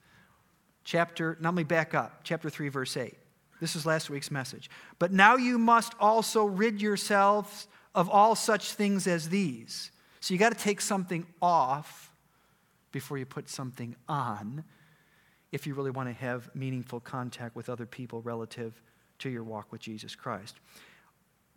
Chapter, 0.84 1.36
now 1.40 1.48
let 1.50 1.56
me 1.56 1.64
back 1.64 1.94
up. 1.94 2.20
Chapter 2.24 2.50
3, 2.50 2.68
verse 2.68 2.96
8. 2.96 3.14
This 3.60 3.74
is 3.74 3.86
last 3.86 4.10
week's 4.10 4.30
message. 4.30 4.68
But 4.98 5.12
now 5.12 5.36
you 5.36 5.58
must 5.58 5.94
also 5.98 6.44
rid 6.44 6.82
yourselves 6.82 7.68
of 7.94 8.10
all 8.10 8.34
such 8.34 8.72
things 8.72 9.06
as 9.06 9.28
these. 9.28 9.90
So 10.20 10.34
you 10.34 10.38
got 10.38 10.52
to 10.52 10.58
take 10.58 10.80
something 10.80 11.26
off 11.40 12.05
before 12.96 13.18
you 13.18 13.26
put 13.26 13.46
something 13.46 13.94
on 14.08 14.64
if 15.52 15.66
you 15.66 15.74
really 15.74 15.90
want 15.90 16.08
to 16.08 16.14
have 16.14 16.48
meaningful 16.54 16.98
contact 16.98 17.54
with 17.54 17.68
other 17.68 17.84
people 17.84 18.22
relative 18.22 18.80
to 19.18 19.28
your 19.28 19.44
walk 19.44 19.70
with 19.70 19.82
Jesus 19.82 20.14
Christ. 20.14 20.56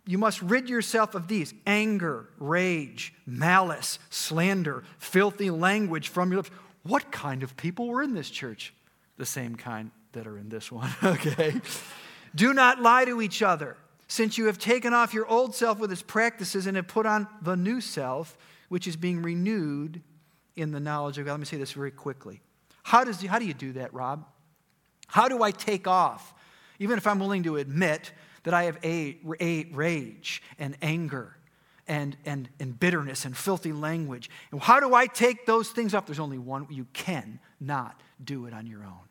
You 0.06 0.18
must 0.18 0.42
rid 0.42 0.68
yourself 0.68 1.14
of 1.14 1.28
these 1.28 1.54
anger, 1.66 2.28
rage, 2.38 3.14
malice, 3.24 3.98
slander, 4.10 4.84
filthy 4.98 5.48
language 5.48 6.08
from 6.08 6.30
your 6.30 6.40
lips. 6.40 6.50
What 6.82 7.10
kind 7.10 7.42
of 7.42 7.56
people 7.56 7.86
were 7.86 8.02
in 8.02 8.12
this 8.12 8.28
church? 8.28 8.74
The 9.16 9.24
same 9.24 9.56
kind 9.56 9.92
that 10.12 10.26
are 10.26 10.36
in 10.36 10.50
this 10.50 10.70
one, 10.70 10.90
okay? 11.02 11.54
Do 12.34 12.52
not 12.52 12.82
lie 12.82 13.06
to 13.06 13.22
each 13.22 13.40
other, 13.40 13.78
since 14.08 14.36
you 14.36 14.44
have 14.44 14.58
taken 14.58 14.92
off 14.92 15.14
your 15.14 15.26
old 15.26 15.54
self 15.54 15.78
with 15.78 15.90
its 15.90 16.02
practices 16.02 16.66
and 16.66 16.76
have 16.76 16.86
put 16.86 17.06
on 17.06 17.28
the 17.40 17.56
new 17.56 17.80
self, 17.80 18.36
which 18.68 18.86
is 18.86 18.96
being 18.96 19.22
renewed 19.22 20.02
in 20.56 20.72
the 20.72 20.80
knowledge 20.80 21.18
of 21.18 21.26
God. 21.26 21.32
Let 21.32 21.40
me 21.40 21.46
say 21.46 21.56
this 21.56 21.72
very 21.72 21.90
quickly. 21.90 22.40
How, 22.82 23.04
does, 23.04 23.22
how 23.22 23.38
do 23.38 23.44
you 23.44 23.54
do 23.54 23.72
that, 23.72 23.92
Rob? 23.94 24.24
How 25.06 25.28
do 25.28 25.42
I 25.42 25.50
take 25.50 25.86
off, 25.86 26.34
even 26.78 26.98
if 26.98 27.06
I'm 27.06 27.18
willing 27.18 27.42
to 27.44 27.56
admit 27.56 28.12
that 28.44 28.54
I 28.54 28.64
have 28.64 28.78
a, 28.84 29.18
a 29.40 29.64
rage 29.72 30.42
and 30.58 30.76
anger 30.80 31.36
and, 31.88 32.16
and, 32.24 32.48
and 32.60 32.78
bitterness 32.78 33.24
and 33.24 33.36
filthy 33.36 33.72
language? 33.72 34.30
And 34.52 34.60
how 34.60 34.80
do 34.80 34.94
I 34.94 35.06
take 35.06 35.46
those 35.46 35.70
things 35.70 35.94
off? 35.94 36.06
There's 36.06 36.20
only 36.20 36.38
one. 36.38 36.66
You 36.70 36.86
can 36.92 37.40
not 37.60 38.00
do 38.22 38.46
it 38.46 38.54
on 38.54 38.66
your 38.66 38.84
own. 38.84 39.08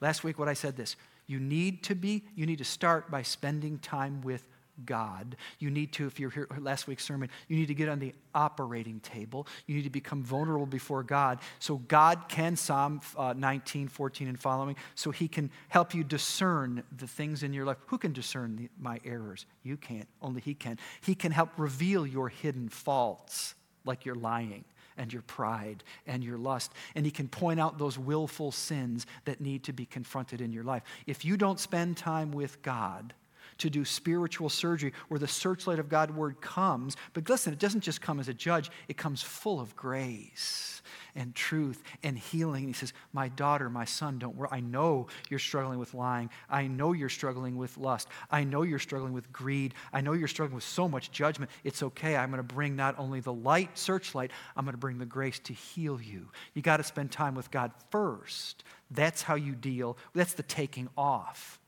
Last 0.00 0.24
week, 0.24 0.38
what 0.38 0.48
I 0.48 0.54
said 0.54 0.76
this 0.76 0.96
You 1.26 1.38
need 1.38 1.82
to 1.84 1.94
be, 1.94 2.24
you 2.34 2.46
need 2.46 2.58
to 2.58 2.64
start 2.64 3.10
by 3.10 3.22
spending 3.22 3.78
time 3.78 4.22
with 4.22 4.48
God. 4.84 5.36
You 5.58 5.70
need 5.70 5.92
to, 5.94 6.06
if 6.06 6.18
you're 6.18 6.30
here 6.30 6.48
last 6.58 6.86
week's 6.86 7.04
sermon, 7.04 7.30
you 7.48 7.56
need 7.56 7.68
to 7.68 7.74
get 7.74 7.88
on 7.88 7.98
the 7.98 8.14
operating 8.34 9.00
table. 9.00 9.46
You 9.66 9.76
need 9.76 9.84
to 9.84 9.90
become 9.90 10.22
vulnerable 10.22 10.66
before 10.66 11.02
God 11.02 11.38
so 11.58 11.76
God 11.76 12.24
can, 12.28 12.56
Psalm 12.56 13.00
uh, 13.16 13.34
19, 13.36 13.88
14, 13.88 14.28
and 14.28 14.38
following, 14.38 14.76
so 14.94 15.10
He 15.10 15.28
can 15.28 15.50
help 15.68 15.94
you 15.94 16.04
discern 16.04 16.82
the 16.96 17.06
things 17.06 17.42
in 17.42 17.52
your 17.52 17.64
life. 17.64 17.78
Who 17.86 17.98
can 17.98 18.12
discern 18.12 18.56
the, 18.56 18.68
my 18.78 19.00
errors? 19.04 19.46
You 19.62 19.76
can't, 19.76 20.08
only 20.20 20.40
He 20.40 20.54
can. 20.54 20.78
He 21.00 21.14
can 21.14 21.32
help 21.32 21.50
reveal 21.56 22.06
your 22.06 22.28
hidden 22.28 22.68
faults, 22.68 23.54
like 23.84 24.04
your 24.04 24.14
lying 24.14 24.64
and 24.96 25.12
your 25.12 25.22
pride 25.22 25.82
and 26.06 26.22
your 26.22 26.38
lust. 26.38 26.72
And 26.94 27.04
he 27.04 27.10
can 27.10 27.28
point 27.28 27.60
out 27.60 27.78
those 27.78 27.98
willful 27.98 28.52
sins 28.52 29.06
that 29.24 29.40
need 29.40 29.64
to 29.64 29.72
be 29.72 29.86
confronted 29.86 30.40
in 30.40 30.52
your 30.52 30.64
life. 30.64 30.82
If 31.06 31.24
you 31.24 31.36
don't 31.36 31.58
spend 31.58 31.96
time 31.96 32.32
with 32.32 32.62
God, 32.62 33.12
to 33.58 33.70
do 33.70 33.84
spiritual 33.84 34.48
surgery 34.48 34.92
where 35.08 35.18
the 35.18 35.28
searchlight 35.28 35.78
of 35.78 35.88
God's 35.88 36.12
word 36.12 36.40
comes. 36.40 36.96
But 37.12 37.28
listen, 37.28 37.52
it 37.52 37.58
doesn't 37.58 37.82
just 37.82 38.00
come 38.00 38.20
as 38.20 38.28
a 38.28 38.34
judge, 38.34 38.70
it 38.88 38.96
comes 38.96 39.22
full 39.22 39.60
of 39.60 39.74
grace 39.76 40.82
and 41.14 41.34
truth 41.34 41.82
and 42.02 42.18
healing. 42.18 42.64
And 42.64 42.74
he 42.74 42.78
says, 42.78 42.92
My 43.12 43.28
daughter, 43.28 43.70
my 43.70 43.84
son, 43.84 44.18
don't 44.18 44.36
worry. 44.36 44.48
I 44.50 44.60
know 44.60 45.06
you're 45.28 45.38
struggling 45.38 45.78
with 45.78 45.94
lying. 45.94 46.30
I 46.50 46.66
know 46.66 46.92
you're 46.92 47.08
struggling 47.08 47.56
with 47.56 47.76
lust. 47.76 48.08
I 48.30 48.44
know 48.44 48.62
you're 48.62 48.78
struggling 48.78 49.12
with 49.12 49.32
greed. 49.32 49.74
I 49.92 50.00
know 50.00 50.12
you're 50.12 50.28
struggling 50.28 50.56
with 50.56 50.64
so 50.64 50.88
much 50.88 51.10
judgment. 51.10 51.50
It's 51.62 51.82
okay. 51.82 52.16
I'm 52.16 52.30
going 52.30 52.46
to 52.46 52.54
bring 52.54 52.76
not 52.76 52.98
only 52.98 53.20
the 53.20 53.32
light, 53.32 53.76
searchlight, 53.78 54.30
I'm 54.56 54.64
going 54.64 54.74
to 54.74 54.78
bring 54.78 54.98
the 54.98 55.06
grace 55.06 55.38
to 55.40 55.52
heal 55.52 56.00
you. 56.00 56.28
You 56.54 56.62
got 56.62 56.78
to 56.78 56.84
spend 56.84 57.10
time 57.10 57.34
with 57.34 57.50
God 57.50 57.72
first. 57.90 58.64
That's 58.90 59.22
how 59.22 59.34
you 59.34 59.54
deal. 59.54 59.96
That's 60.14 60.34
the 60.34 60.42
taking 60.42 60.88
off. 60.96 61.60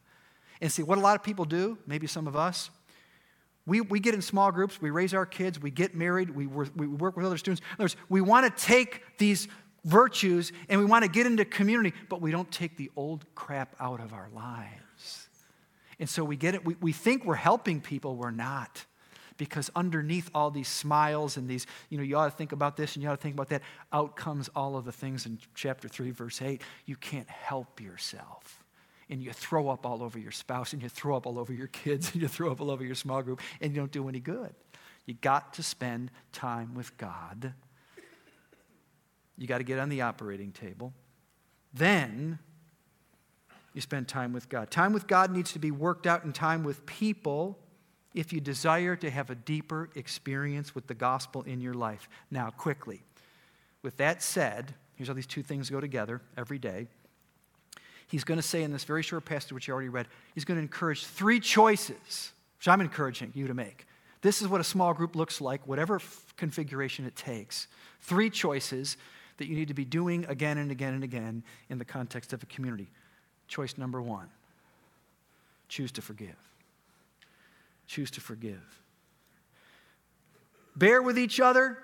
And 0.61 0.71
see, 0.71 0.83
what 0.83 0.99
a 0.99 1.01
lot 1.01 1.17
of 1.17 1.23
people 1.23 1.45
do, 1.45 1.79
maybe 1.87 2.07
some 2.07 2.27
of 2.27 2.37
us, 2.37 2.71
we, 3.67 3.81
we 3.81 3.99
get 3.99 4.15
in 4.15 4.23
small 4.23 4.53
groups, 4.53 4.81
we 4.81 4.91
raise 4.91 5.13
our 5.13 5.27
kids, 5.27 5.61
we 5.61 5.71
get 5.71 5.95
married, 5.95 6.31
we, 6.31 6.47
we 6.47 6.87
work 6.87 7.17
with 7.17 7.27
other 7.27 7.37
students. 7.37 7.61
In 7.61 7.75
other 7.75 7.85
words, 7.85 7.97
we 8.09 8.21
want 8.21 8.47
to 8.47 8.65
take 8.65 9.03
these 9.19 9.49
virtues 9.85 10.53
and 10.69 10.79
we 10.79 10.87
want 10.87 11.05
to 11.05 11.11
get 11.11 11.27
into 11.27 11.45
community, 11.45 11.93
but 12.09 12.21
we 12.21 12.31
don't 12.31 12.51
take 12.51 12.77
the 12.77 12.91
old 12.97 13.25
crap 13.35 13.75
out 13.81 14.01
of 14.01 14.13
our 14.13 14.29
lives. 14.33 15.29
And 15.99 16.09
so 16.09 16.23
we 16.25 16.37
get 16.37 16.55
it, 16.55 16.65
we, 16.65 16.77
we 16.81 16.93
think 16.93 17.25
we're 17.25 17.35
helping 17.35 17.81
people, 17.81 18.17
we're 18.17 18.31
not. 18.31 18.85
Because 19.39 19.71
underneath 19.77 20.31
all 20.35 20.51
these 20.51 20.69
smiles 20.69 21.37
and 21.37 21.47
these, 21.47 21.67
you 21.91 21.99
know, 21.99 22.05
you 22.05 22.17
ought 22.17 22.31
to 22.31 22.37
think 22.37 22.53
about 22.53 22.77
this 22.77 22.95
and 22.95 23.03
you 23.03 23.09
ought 23.11 23.17
to 23.17 23.21
think 23.21 23.35
about 23.35 23.51
that, 23.51 23.61
out 23.93 24.17
comes 24.17 24.49
all 24.57 24.77
of 24.77 24.87
the 24.87 24.93
things 24.93 25.27
in 25.27 25.39
chapter 25.55 25.89
3, 25.89 26.11
verse 26.11 26.41
8. 26.41 26.63
You 26.87 26.97
can't 26.97 27.29
help 27.29 27.81
yourself 27.81 28.65
and 29.09 29.23
you 29.23 29.33
throw 29.33 29.69
up 29.69 29.87
all 29.87 30.03
over 30.03 30.19
your 30.19 30.33
spouse 30.33 30.73
and 30.73 30.83
you 30.83 30.89
throw 30.89 31.17
up 31.17 31.27
all 31.27 31.39
over 31.39 31.53
your 31.53 31.69
kids 31.69 32.11
and 32.13 32.23
you 32.23 32.29
throw 32.29 32.51
up 32.51 32.61
all 32.61 32.71
over 32.71 32.85
your 32.85 32.95
small 32.95 33.23
group 33.23 33.41
and 33.61 33.73
you 33.73 33.81
don't 33.81 33.93
do 33.93 34.09
any 34.09 34.21
good. 34.21 34.55
You 35.07 35.15
got 35.15 35.55
to 35.55 35.63
spend 35.63 36.11
time 36.33 36.75
with 36.75 36.97
God. 36.97 37.55
You 39.39 39.47
got 39.47 39.59
to 39.59 39.65
get 39.65 39.79
on 39.79 39.89
the 39.89 40.03
operating 40.03 40.51
table. 40.51 40.93
Then 41.73 42.39
you 43.75 43.81
spend 43.81 44.09
time 44.09 44.33
with 44.33 44.49
God. 44.49 44.71
Time 44.71 44.93
with 44.93 45.07
God 45.07 45.31
needs 45.31 45.53
to 45.53 45.59
be 45.59 45.71
worked 45.71 46.07
out 46.07 46.25
in 46.25 46.33
time 46.33 46.65
with 46.65 46.85
people 46.87 47.59
if 48.15 48.33
you 48.33 48.41
desire 48.41 48.97
to 48.97 49.11
have 49.11 49.29
a 49.29 49.35
deeper 49.35 49.91
experience 49.95 50.75
with 50.75 50.87
the 50.87 50.95
gospel 50.95 51.43
in 51.43 51.61
your 51.61 51.75
life. 51.75 52.09
Now, 52.31 52.49
quickly, 52.51 53.03
with 53.83 53.99
that 53.99 54.23
said, 54.23 54.75
here's 54.95 55.09
how 55.09 55.15
these 55.15 55.27
two 55.27 55.43
things 55.43 55.69
go 55.69 55.81
together 55.81 56.23
every 56.37 56.59
day 56.59 56.89
he's 58.07 58.25
going 58.25 58.39
to 58.39 58.47
say 58.47 58.63
in 58.63 58.73
this 58.73 58.85
very 58.85 59.03
short 59.03 59.25
passage, 59.25 59.53
which 59.53 59.69
you 59.69 59.75
already 59.75 59.89
read, 59.89 60.07
he's 60.35 60.45
going 60.45 60.57
to 60.57 60.63
encourage 60.63 61.05
three 61.05 61.41
choices, 61.41 62.33
which 62.59 62.69
I'm 62.69 62.81
encouraging 62.81 63.33
you 63.35 63.47
to 63.47 63.55
make. 63.55 63.87
This 64.23 64.43
is 64.43 64.49
what 64.49 64.61
a 64.61 64.65
small 64.65 64.95
group 64.95 65.15
looks 65.15 65.41
like, 65.41 65.67
whatever 65.67 65.97
f- 65.97 66.35
configuration 66.37 67.05
it 67.05 67.15
takes. 67.17 67.69
Three 68.01 68.31
choices 68.31 68.97
that 69.37 69.47
you 69.47 69.57
need 69.57 69.69
to 69.69 69.75
be 69.75 69.85
doing 69.85 70.25
again 70.27 70.59
and 70.59 70.71
again 70.71 70.95
and 70.95 71.05
again 71.05 71.43
in 71.69 71.79
the 71.79 71.85
context 71.85 72.33
of 72.33 72.43
a 72.43 72.47
community. 72.47 72.89
Choice 73.49 73.77
number 73.79 74.01
one 74.03 74.29
choose 75.69 75.91
to 75.93 76.03
forgive. 76.03 76.37
Choose 77.87 78.11
to 78.13 78.21
forgive. 78.21 78.83
Bear 80.77 81.03
with 81.03 81.19
each 81.19 81.41
other, 81.41 81.79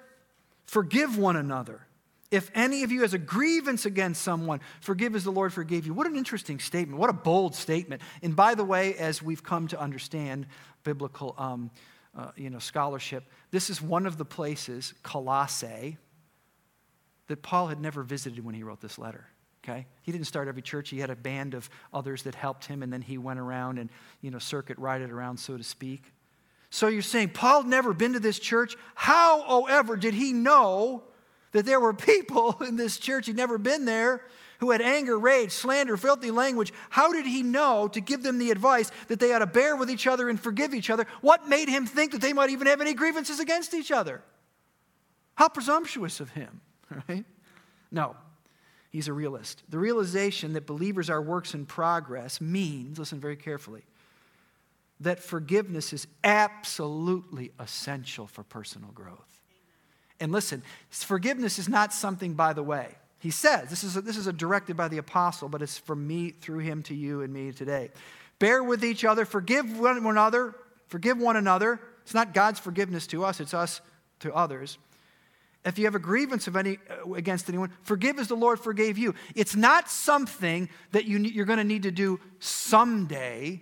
forgive 0.67 1.17
one 1.19 1.37
another. 1.37 1.87
If 2.33 2.51
any 2.55 2.83
of 2.83 2.91
you 2.91 3.03
has 3.03 3.13
a 3.13 3.19
grievance 3.19 3.85
against 3.85 4.23
someone, 4.23 4.61
forgive 4.81 5.15
as 5.15 5.23
the 5.23 5.31
Lord 5.31 5.53
forgave 5.53 5.85
you. 5.85 5.93
What 5.93 6.07
an 6.07 6.17
interesting 6.17 6.59
statement. 6.59 6.99
What 6.99 7.11
a 7.11 7.13
bold 7.13 7.55
statement. 7.55 8.01
And 8.23 8.35
by 8.35 8.55
the 8.55 8.65
way, 8.65 8.95
as 8.95 9.23
we've 9.23 9.43
come 9.43 9.69
to 9.69 9.79
understand 9.79 10.47
biblical 10.83 11.35
um, 11.37 11.71
uh, 12.17 12.31
you 12.35 12.49
know, 12.49 12.59
scholarship, 12.59 13.25
this 13.51 13.69
is 13.69 13.83
one 13.83 14.07
of 14.07 14.17
the 14.17 14.25
places, 14.25 14.95
Colossae, 15.03 15.99
that 17.29 17.43
Paul 17.43 17.67
had 17.67 17.83
never 17.83 18.03
visited 18.03 18.43
when 18.43 18.55
he 18.55 18.63
wrote 18.63 18.81
this 18.81 18.99
letter. 18.99 19.27
Okay? 19.63 19.87
He 20.01 20.11
didn't 20.11 20.27
start 20.27 20.49
every 20.49 20.63
church. 20.63 20.89
He 20.89 21.01
had 21.01 21.11
a 21.11 21.17
band 21.17 21.53
of 21.53 21.69
others 21.93 22.23
that 22.23 22.35
helped 22.35 22.65
him, 22.65 22.83
and 22.83 22.91
then 22.91 23.03
he 23.03 23.19
went 23.19 23.41
around 23.41 23.79
and, 23.79 23.91
you 24.23 24.31
know, 24.31 24.39
circuit 24.39 24.79
rided 24.79 25.11
around, 25.11 25.37
so 25.37 25.59
to 25.59 25.63
speak. 25.63 26.03
So 26.71 26.89
you're 26.89 27.03
saying 27.03 27.29
Paul 27.29 27.65
never 27.65 27.93
been 27.93 28.15
to 28.15 28.21
this 28.21 28.39
church? 28.39 28.75
How, 28.95 29.43
however, 29.43 29.97
did 29.97 30.15
he 30.15 30.33
know 30.33 31.05
that 31.53 31.65
there 31.65 31.81
were 31.81 31.95
people 31.95 32.57
in 32.67 32.77
this 32.77 32.99
church 32.99 33.27
he'd 33.27 33.37
never 33.37 33.59
been 33.59 33.85
there 33.85 34.23
who 34.59 34.71
had 34.71 34.81
anger, 34.81 35.19
rage, 35.19 35.51
slander, 35.51 35.97
filthy 35.97 36.31
language. 36.31 36.73
How 36.89 37.13
did 37.13 37.27
he 37.27 37.43
know 37.43 37.89
to 37.89 38.01
give 38.01 38.23
them 38.23 38.39
the 38.39 38.53
advice 38.53 38.93
that 39.09 39.19
they 39.19 39.33
ought 39.33 39.41
to 39.41 39.47
bear 39.47 39.75
with 39.75 39.91
each 39.91 40.07
other 40.07 40.29
and 40.29 40.39
forgive 40.39 40.73
each 40.73 40.89
other? 40.89 41.05
What 41.21 41.49
made 41.49 41.69
him 41.69 41.85
think 41.85 42.13
that 42.13 42.21
they 42.21 42.33
might 42.33 42.51
even 42.51 42.69
have 42.69 42.81
any 42.81 42.95
grievances 42.95 43.41
against 43.41 43.75
each 43.75 43.91
other? 43.91 44.23
How 45.35 45.49
presumptuous 45.49 46.21
of 46.21 46.31
him, 46.31 46.61
right? 47.09 47.25
No, 47.91 48.15
he's 48.91 49.09
a 49.09 49.13
realist. 49.13 49.65
The 49.69 49.79
realization 49.81 50.53
that 50.53 50.65
believers 50.65 51.11
are 51.11 51.21
works 51.21 51.55
in 51.55 51.67
progress 51.67 52.41
means, 52.41 53.01
listen 53.01 53.19
very 53.19 53.37
carefully, 53.37 53.83
that 55.01 55.19
forgiveness 55.19 55.93
is 55.93 56.07
absolutely 56.23 57.51
essential 57.59 58.29
for 58.29 58.45
personal 58.45 58.91
growth. 58.93 59.32
And 60.21 60.33
listen, 60.33 60.63
forgiveness 60.91 61.59
is 61.59 61.69
not 61.69 61.93
something 61.93 62.35
by 62.35 62.53
the 62.53 62.63
way. 62.63 62.97
He 63.19 63.31
says, 63.31 63.71
this 63.71 63.85
is, 63.85 63.97
a, 63.97 64.01
this 64.01 64.17
is 64.17 64.27
a 64.27 64.33
directed 64.33 64.77
by 64.77 64.89
the 64.89 64.99
apostle, 64.99 65.49
but 65.49 65.63
it's 65.63 65.79
from 65.79 66.07
me 66.07 66.31
through 66.31 66.59
him 66.59 66.83
to 66.85 66.95
you 66.95 67.23
and 67.23 67.33
me 67.33 67.53
today. 67.53 67.91
Bear 68.39 68.65
with 68.65 68.85
each 68.85 69.05
other, 69.05 69.25
forgive 69.25 69.79
one 69.79 70.05
another, 70.05 70.57
forgive 70.89 71.19
one 71.19 71.37
another. 71.37 71.81
It's 72.03 72.15
not 72.15 72.35
God's 72.35 72.59
forgiveness 72.59 73.07
to 73.09 73.25
us, 73.25 73.41
it's 73.41 73.55
us 73.55 73.81
to 74.21 74.35
others. 74.35 74.79
If 75.65 75.79
you 75.79 75.85
have 75.85 75.95
a 75.95 76.01
grievance 76.01 76.49
of 76.49 76.57
any, 76.57 76.79
uh, 76.91 77.13
against 77.13 77.49
anyone, 77.49 77.71
forgive 77.83 78.19
as 78.19 78.27
the 78.27 78.35
Lord 78.35 78.59
forgave 78.59 78.99
you. 78.99 79.15
It's 79.37 79.55
not 79.55 79.89
something 79.89 80.69
that 80.91 81.05
you, 81.05 81.19
you're 81.19 81.47
going 81.47 81.59
to 81.59 81.65
need 81.65 81.85
to 81.85 81.93
do 81.93 82.19
someday. 82.41 83.61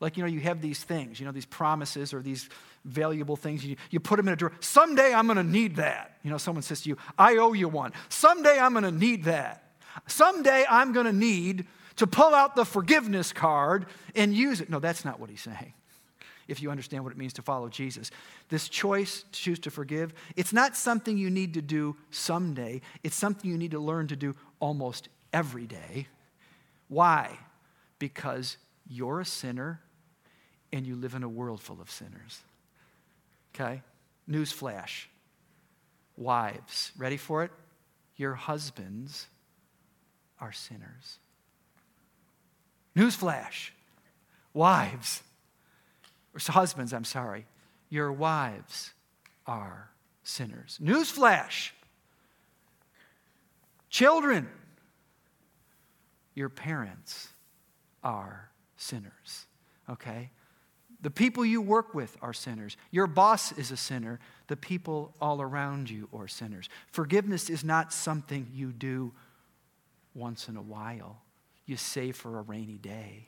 Like, 0.00 0.16
you 0.16 0.22
know, 0.22 0.28
you 0.28 0.40
have 0.40 0.60
these 0.60 0.82
things, 0.82 1.18
you 1.18 1.26
know, 1.26 1.32
these 1.32 1.46
promises 1.46 2.12
or 2.12 2.20
these 2.20 2.48
valuable 2.84 3.36
things. 3.36 3.64
You, 3.64 3.76
you 3.90 3.98
put 3.98 4.16
them 4.16 4.28
in 4.28 4.34
a 4.34 4.36
drawer. 4.36 4.52
Someday 4.60 5.14
I'm 5.14 5.26
going 5.26 5.38
to 5.38 5.44
need 5.44 5.76
that. 5.76 6.18
You 6.22 6.30
know, 6.30 6.38
someone 6.38 6.62
says 6.62 6.82
to 6.82 6.90
you, 6.90 6.98
I 7.18 7.36
owe 7.36 7.54
you 7.54 7.68
one. 7.68 7.92
Someday 8.08 8.58
I'm 8.58 8.72
going 8.72 8.84
to 8.84 8.90
need 8.90 9.24
that. 9.24 9.62
Someday 10.06 10.64
I'm 10.68 10.92
going 10.92 11.06
to 11.06 11.12
need 11.12 11.66
to 11.96 12.06
pull 12.06 12.34
out 12.34 12.56
the 12.56 12.64
forgiveness 12.64 13.32
card 13.32 13.86
and 14.14 14.34
use 14.34 14.60
it. 14.60 14.68
No, 14.68 14.78
that's 14.78 15.04
not 15.04 15.18
what 15.18 15.30
he's 15.30 15.40
saying. 15.40 15.72
If 16.46 16.62
you 16.62 16.70
understand 16.70 17.02
what 17.02 17.12
it 17.12 17.18
means 17.18 17.32
to 17.34 17.42
follow 17.42 17.68
Jesus, 17.68 18.10
this 18.50 18.68
choice 18.68 19.24
to 19.32 19.40
choose 19.40 19.58
to 19.60 19.70
forgive, 19.70 20.14
it's 20.36 20.52
not 20.52 20.76
something 20.76 21.18
you 21.18 21.30
need 21.30 21.54
to 21.54 21.62
do 21.62 21.96
someday. 22.10 22.82
It's 23.02 23.16
something 23.16 23.50
you 23.50 23.58
need 23.58 23.72
to 23.72 23.80
learn 23.80 24.08
to 24.08 24.16
do 24.16 24.34
almost 24.60 25.08
every 25.32 25.66
day. 25.66 26.06
Why? 26.88 27.36
Because 27.98 28.58
you're 28.88 29.20
a 29.20 29.24
sinner 29.24 29.80
and 30.76 30.86
you 30.86 30.94
live 30.94 31.14
in 31.14 31.22
a 31.22 31.28
world 31.28 31.58
full 31.58 31.80
of 31.80 31.90
sinners. 31.90 32.42
Okay? 33.54 33.80
Newsflash. 34.28 35.06
Wives, 36.18 36.92
ready 36.98 37.16
for 37.16 37.44
it? 37.44 37.50
Your 38.16 38.34
husbands 38.34 39.26
are 40.38 40.52
sinners. 40.52 41.18
Newsflash. 42.94 43.70
Wives, 44.52 45.22
or 46.34 46.52
husbands, 46.52 46.92
I'm 46.92 47.04
sorry, 47.04 47.46
your 47.88 48.12
wives 48.12 48.92
are 49.46 49.88
sinners. 50.24 50.78
Newsflash. 50.82 51.70
Children, 53.88 54.46
your 56.34 56.50
parents 56.50 57.28
are 58.04 58.50
sinners. 58.76 59.46
Okay? 59.88 60.30
The 61.02 61.10
people 61.10 61.44
you 61.44 61.60
work 61.60 61.94
with 61.94 62.16
are 62.22 62.32
sinners. 62.32 62.76
Your 62.90 63.06
boss 63.06 63.52
is 63.52 63.70
a 63.70 63.76
sinner. 63.76 64.18
The 64.48 64.56
people 64.56 65.14
all 65.20 65.40
around 65.42 65.90
you 65.90 66.08
are 66.12 66.26
sinners. 66.26 66.68
Forgiveness 66.90 67.50
is 67.50 67.62
not 67.62 67.92
something 67.92 68.48
you 68.52 68.72
do 68.72 69.12
once 70.14 70.48
in 70.48 70.56
a 70.56 70.62
while. 70.62 71.22
you 71.66 71.76
save 71.76 72.16
for 72.16 72.38
a 72.38 72.42
rainy 72.42 72.78
day. 72.78 73.26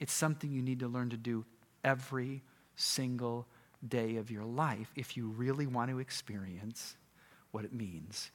It's 0.00 0.12
something 0.12 0.50
you 0.50 0.62
need 0.62 0.80
to 0.80 0.88
learn 0.88 1.10
to 1.10 1.16
do 1.16 1.44
every 1.84 2.42
single 2.76 3.46
day 3.86 4.16
of 4.16 4.30
your 4.30 4.44
life 4.44 4.90
if 4.96 5.16
you 5.16 5.28
really 5.28 5.66
want 5.66 5.90
to 5.90 5.98
experience 5.98 6.96
what 7.50 7.64
it 7.64 7.72
means 7.72 8.30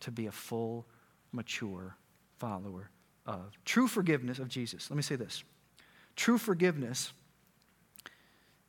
to 0.00 0.10
be 0.10 0.26
a 0.26 0.32
full, 0.32 0.86
mature 1.30 1.96
follower 2.38 2.90
of 3.26 3.52
true 3.64 3.86
forgiveness 3.86 4.38
of 4.38 4.48
Jesus. 4.48 4.90
Let 4.90 4.96
me 4.96 5.02
say 5.02 5.16
this 5.16 5.44
true 6.16 6.38
forgiveness 6.38 7.12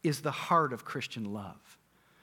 is 0.03 0.21
the 0.21 0.31
heart 0.31 0.73
of 0.73 0.85
Christian 0.85 1.33
love. 1.33 1.77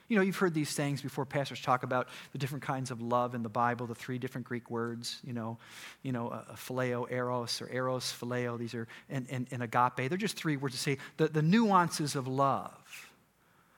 You 0.09 0.17
know, 0.17 0.23
you've 0.23 0.37
heard 0.37 0.55
these 0.55 0.69
sayings 0.69 1.03
before. 1.03 1.25
Pastors 1.25 1.61
talk 1.61 1.85
about 1.85 2.09
the 2.33 2.39
different 2.39 2.65
kinds 2.65 2.91
of 2.91 3.01
love 3.01 3.37
in 3.37 3.45
the 3.45 3.49
Bible, 3.49 3.87
the 3.87 3.95
three 3.95 4.19
different 4.19 4.45
Greek 4.45 4.69
words, 4.69 5.21
you 5.25 5.33
know, 5.33 5.57
you 6.03 6.11
know, 6.11 6.29
uh, 6.29 6.57
phileo, 6.57 7.07
eros, 7.11 7.63
or 7.63 7.71
eros, 7.73 8.13
phileo. 8.13 8.59
These 8.59 8.75
are, 8.75 8.89
and, 9.09 9.27
and, 9.31 9.47
and 9.53 9.63
agape. 9.63 10.09
They're 10.09 10.19
just 10.19 10.37
three 10.37 10.57
words 10.57 10.75
to 10.75 10.81
say 10.81 10.99
the, 11.17 11.29
the 11.29 11.43
nuances 11.43 12.17
of 12.17 12.27
love. 12.27 13.11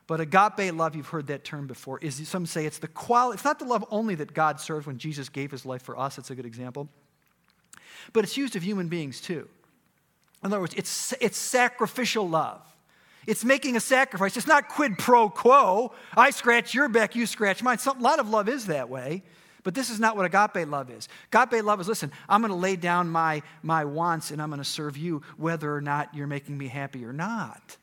But 0.07 0.21
agape 0.21 0.75
love, 0.75 0.97
you've 0.97 1.09
heard 1.09 1.27
that 1.27 1.45
term 1.45 1.67
before, 1.67 1.99
is 1.99 2.27
some 2.27 2.47
say 2.47 2.65
it's 2.65 2.79
the 2.79 2.89
quality, 2.89 3.37
it's 3.37 3.45
not 3.45 3.59
the 3.59 3.67
love 3.67 3.85
only 3.91 4.15
that 4.15 4.33
God 4.33 4.59
served 4.59 4.87
when 4.87 4.97
Jesus 4.97 5.29
gave 5.29 5.51
his 5.51 5.67
life 5.67 5.83
for 5.83 5.99
us. 5.99 6.17
It's 6.17 6.31
a 6.31 6.35
good 6.35 6.47
example. 6.47 6.89
But 8.15 8.25
it's 8.25 8.39
used 8.39 8.57
of 8.57 8.63
human 8.63 8.89
beings 8.89 9.21
too. 9.21 9.49
In 10.43 10.47
other 10.47 10.61
words, 10.61 10.75
it's, 10.79 11.13
it's 11.21 11.37
sacrificial 11.37 12.27
love. 12.27 12.63
It's 13.27 13.45
making 13.45 13.77
a 13.77 13.81
sacrifice. 13.81 14.37
It's 14.37 14.47
not 14.47 14.69
quid 14.69 14.99
pro 14.99 15.29
quo. 15.29 15.93
I 16.17 16.31
scratch 16.31 16.75
your 16.75 16.89
back, 16.89 17.15
you 17.15 17.27
scratch 17.27 17.63
mine. 17.63 17.79
Some, 17.79 18.01
a 18.01 18.03
lot 18.03 18.19
of 18.19 18.29
love 18.29 18.49
is 18.49 18.67
that 18.67 18.89
way. 18.89 19.23
But 19.65 19.75
this 19.75 19.91
is 19.91 20.01
not 20.01 20.17
what 20.17 20.27
agape 20.27 20.69
love 20.69 20.91
is. 20.91 21.09
Agape 21.33 21.63
love 21.65 21.81
is 21.81 21.89
listen, 21.89 22.11
I'm 22.29 22.41
going 22.41 22.51
to 22.51 22.59
lay 22.59 22.77
down 22.77 23.09
my, 23.09 23.43
my 23.63 23.85
wants 23.85 24.31
and 24.31 24.43
I'm 24.43 24.49
going 24.49 24.59
to 24.59 24.65
serve 24.65 24.97
you 24.97 25.23
whether 25.37 25.73
or 25.73 25.81
not 25.81 26.15
you're 26.15 26.27
making 26.27 26.59
me 26.59 26.67
happy 26.67 27.05
or 27.05 27.13
not. 27.13 27.77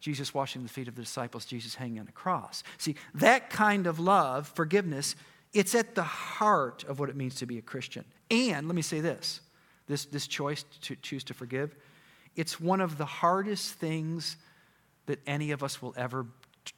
Jesus 0.00 0.34
washing 0.34 0.62
the 0.62 0.68
feet 0.68 0.88
of 0.88 0.96
the 0.96 1.02
disciples, 1.02 1.44
Jesus 1.44 1.74
hanging 1.74 2.00
on 2.00 2.08
a 2.08 2.12
cross. 2.12 2.64
See, 2.78 2.96
that 3.14 3.50
kind 3.50 3.86
of 3.86 4.00
love, 4.00 4.48
forgiveness, 4.48 5.14
it's 5.52 5.74
at 5.74 5.94
the 5.94 6.02
heart 6.02 6.82
of 6.84 6.98
what 6.98 7.08
it 7.08 7.14
means 7.14 7.36
to 7.36 7.46
be 7.46 7.58
a 7.58 7.62
Christian. 7.62 8.04
And 8.30 8.66
let 8.66 8.74
me 8.74 8.82
say 8.82 9.00
this 9.00 9.40
this, 9.86 10.06
this 10.06 10.26
choice 10.26 10.64
to 10.82 10.96
choose 10.96 11.24
to 11.24 11.34
forgive, 11.34 11.76
it's 12.34 12.58
one 12.58 12.80
of 12.80 12.96
the 12.96 13.04
hardest 13.04 13.74
things 13.74 14.36
that 15.06 15.18
any 15.26 15.50
of 15.50 15.62
us 15.62 15.82
will 15.82 15.94
ever 15.96 16.26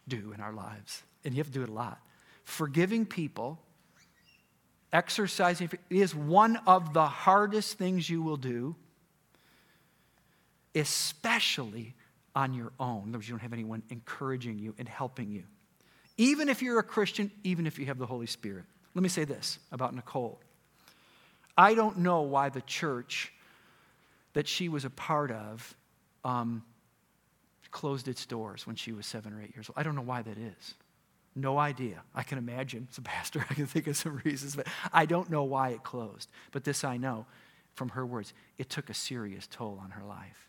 do 0.09 0.33
in 0.33 0.41
our 0.41 0.53
lives. 0.53 1.03
And 1.25 1.35
you 1.35 1.39
have 1.39 1.49
to 1.49 1.53
do 1.53 1.63
it 1.63 1.69
a 1.69 1.73
lot. 1.73 2.01
Forgiving 2.45 3.07
people, 3.07 3.59
exercising, 4.93 5.71
is 5.91 6.15
one 6.15 6.59
of 6.67 6.93
the 6.93 7.07
hardest 7.07 7.79
things 7.79 8.09
you 8.09 8.23
will 8.23 8.37
do, 8.37 8.77
especially 10.75 11.95
on 12.35 12.53
your 12.53 12.73
own. 12.81 13.05
In 13.05 13.09
other 13.11 13.19
words, 13.19 13.29
you 13.29 13.33
don't 13.33 13.41
have 13.41 13.53
anyone 13.53 13.83
encouraging 13.91 14.59
you 14.59 14.75
and 14.79 14.89
helping 14.89 15.31
you. 15.31 15.45
Even 16.17 16.49
if 16.49 16.63
you're 16.63 16.79
a 16.79 16.85
Christian, 16.85 17.31
even 17.43 17.67
if 17.67 17.79
you 17.79 17.87
have 17.87 17.99
the 17.99 18.07
Holy 18.07 18.27
Spirit. 18.27 18.65
Let 18.95 19.03
me 19.03 19.09
say 19.09 19.25
this 19.25 19.59
about 19.73 19.95
Nicole. 19.95 20.41
I 21.57 21.75
don't 21.75 21.99
know 21.99 22.23
why 22.23 22.49
the 22.49 22.61
church 22.63 23.33
that 24.33 24.49
she 24.49 24.69
was 24.69 24.85
a 24.85 24.91
part 24.91 25.31
of 25.31 25.77
um, 26.25 26.63
closed 27.75 28.07
its 28.07 28.25
doors 28.25 28.69
when 28.69 28.77
she 28.77 28.93
was 28.93 29.05
seven 29.05 29.35
or 29.35 29.43
eight 29.43 29.55
years 29.55 29.69
old. 29.69 29.77
I 29.77 29.83
don't 29.83 29.97
know 29.97 30.03
why 30.03 30.23
that 30.23 30.39
is. 30.39 30.75
No 31.35 31.59
idea. 31.59 32.03
I 32.15 32.23
can 32.23 32.39
imagine. 32.39 32.87
It's 32.89 32.99
a 32.99 33.03
pastor. 33.03 33.45
I 33.51 33.55
can 33.55 33.67
think 33.67 33.89
of 33.89 33.97
some 33.97 34.23
reasons, 34.25 34.55
but 34.55 34.69
I 34.93 35.05
don't 35.05 35.29
know 35.29 35.43
why 35.43 35.71
it 35.71 35.83
closed. 35.83 36.31
But 36.53 36.63
this 36.63 36.85
I 36.85 36.97
know 36.97 37.27
from 37.75 37.89
her 37.91 38.07
words 38.07 38.33
it 38.59 38.71
took 38.71 38.89
a 38.89 38.95
serious 38.95 39.49
toll 39.49 39.81
on 39.83 39.91
her 39.91 40.05
life. 40.05 40.49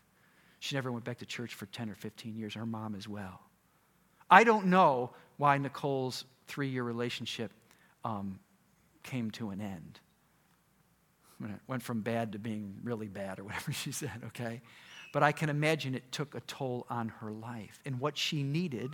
She 0.60 0.76
never 0.76 0.90
went 0.92 1.04
back 1.04 1.18
to 1.18 1.26
church 1.26 1.52
for 1.52 1.66
10 1.66 1.90
or 1.90 1.96
15 1.96 2.36
years, 2.36 2.54
her 2.54 2.64
mom 2.64 2.94
as 2.94 3.08
well. 3.08 3.40
I 4.30 4.44
don't 4.44 4.66
know 4.66 5.10
why 5.36 5.58
Nicole's 5.58 6.24
three 6.46 6.68
year 6.68 6.84
relationship 6.84 7.50
um, 8.04 8.38
came 9.02 9.32
to 9.32 9.50
an 9.50 9.60
end. 9.60 9.98
When 11.38 11.50
it 11.50 11.60
went 11.66 11.82
from 11.82 12.00
bad 12.00 12.32
to 12.32 12.38
being 12.38 12.76
really 12.84 13.08
bad, 13.08 13.40
or 13.40 13.44
whatever 13.44 13.72
she 13.72 13.90
said, 13.90 14.22
okay? 14.26 14.62
But 15.16 15.22
I 15.22 15.32
can 15.32 15.48
imagine 15.48 15.94
it 15.94 16.12
took 16.12 16.34
a 16.34 16.40
toll 16.40 16.84
on 16.90 17.08
her 17.08 17.30
life. 17.30 17.80
And 17.86 17.98
what 17.98 18.18
she 18.18 18.42
needed, 18.42 18.90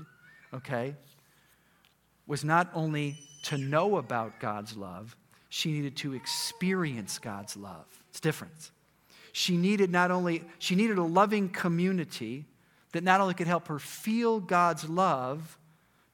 okay, 0.54 0.94
was 2.28 2.44
not 2.44 2.70
only 2.74 3.16
to 3.46 3.58
know 3.58 3.96
about 3.96 4.38
God's 4.38 4.76
love, 4.76 5.16
she 5.48 5.72
needed 5.72 5.96
to 5.96 6.14
experience 6.14 7.18
God's 7.18 7.56
love. 7.56 7.86
It's 8.10 8.20
different. 8.20 8.70
She 9.32 9.56
needed 9.56 9.90
not 9.90 10.12
only, 10.12 10.44
she 10.60 10.76
needed 10.76 10.96
a 10.96 11.02
loving 11.02 11.48
community 11.48 12.44
that 12.92 13.02
not 13.02 13.20
only 13.20 13.34
could 13.34 13.48
help 13.48 13.66
her 13.66 13.80
feel 13.80 14.38
God's 14.38 14.88
love, 14.88 15.58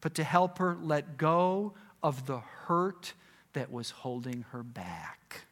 but 0.00 0.14
to 0.14 0.24
help 0.24 0.56
her 0.56 0.78
let 0.80 1.18
go 1.18 1.74
of 2.02 2.24
the 2.24 2.38
hurt 2.38 3.12
that 3.52 3.70
was 3.70 3.90
holding 3.90 4.46
her 4.52 4.62
back. 4.62 5.42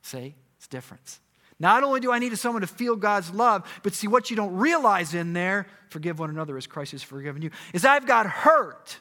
See, 0.00 0.34
it's 0.56 0.66
difference. 0.66 1.20
Not 1.60 1.82
only 1.82 2.00
do 2.00 2.12
I 2.12 2.18
need 2.18 2.36
someone 2.36 2.62
to 2.62 2.66
feel 2.66 2.96
God's 2.96 3.30
love, 3.30 3.68
but 3.82 3.94
see 3.94 4.08
what 4.08 4.30
you 4.30 4.36
don't 4.36 4.56
realize 4.56 5.14
in 5.14 5.32
there, 5.32 5.66
forgive 5.88 6.18
one 6.18 6.30
another 6.30 6.56
as 6.56 6.66
Christ 6.66 6.92
has 6.92 7.02
forgiven 7.02 7.42
you, 7.42 7.50
is 7.72 7.84
I've 7.84 8.06
got 8.06 8.26
hurt. 8.26 9.00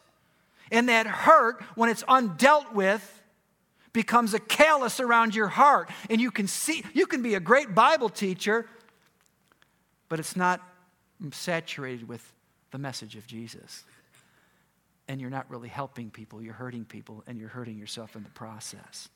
And 0.71 0.89
that 0.89 1.07
hurt, 1.07 1.61
when 1.75 1.89
it's 1.89 2.03
undealt 2.03 2.73
with, 2.73 3.21
becomes 3.91 4.33
a 4.33 4.39
callus 4.39 4.99
around 4.99 5.35
your 5.35 5.47
heart. 5.47 5.89
And 6.09 6.19
you 6.19 6.31
can 6.31 6.47
see, 6.47 6.83
you 6.93 7.05
can 7.05 7.21
be 7.21 7.35
a 7.35 7.39
great 7.39 7.75
Bible 7.75 8.09
teacher, 8.09 8.67
but 10.09 10.19
it's 10.19 10.35
not 10.35 10.61
saturated 11.31 12.07
with 12.07 12.33
the 12.71 12.77
message 12.77 13.15
of 13.15 13.27
Jesus. 13.27 13.83
And 15.07 15.21
you're 15.21 15.29
not 15.29 15.49
really 15.49 15.69
helping 15.69 16.09
people, 16.09 16.41
you're 16.41 16.53
hurting 16.53 16.85
people, 16.85 17.23
and 17.27 17.37
you're 17.37 17.49
hurting 17.49 17.77
yourself 17.77 18.15
in 18.15 18.23
the 18.23 18.29
process. 18.29 19.09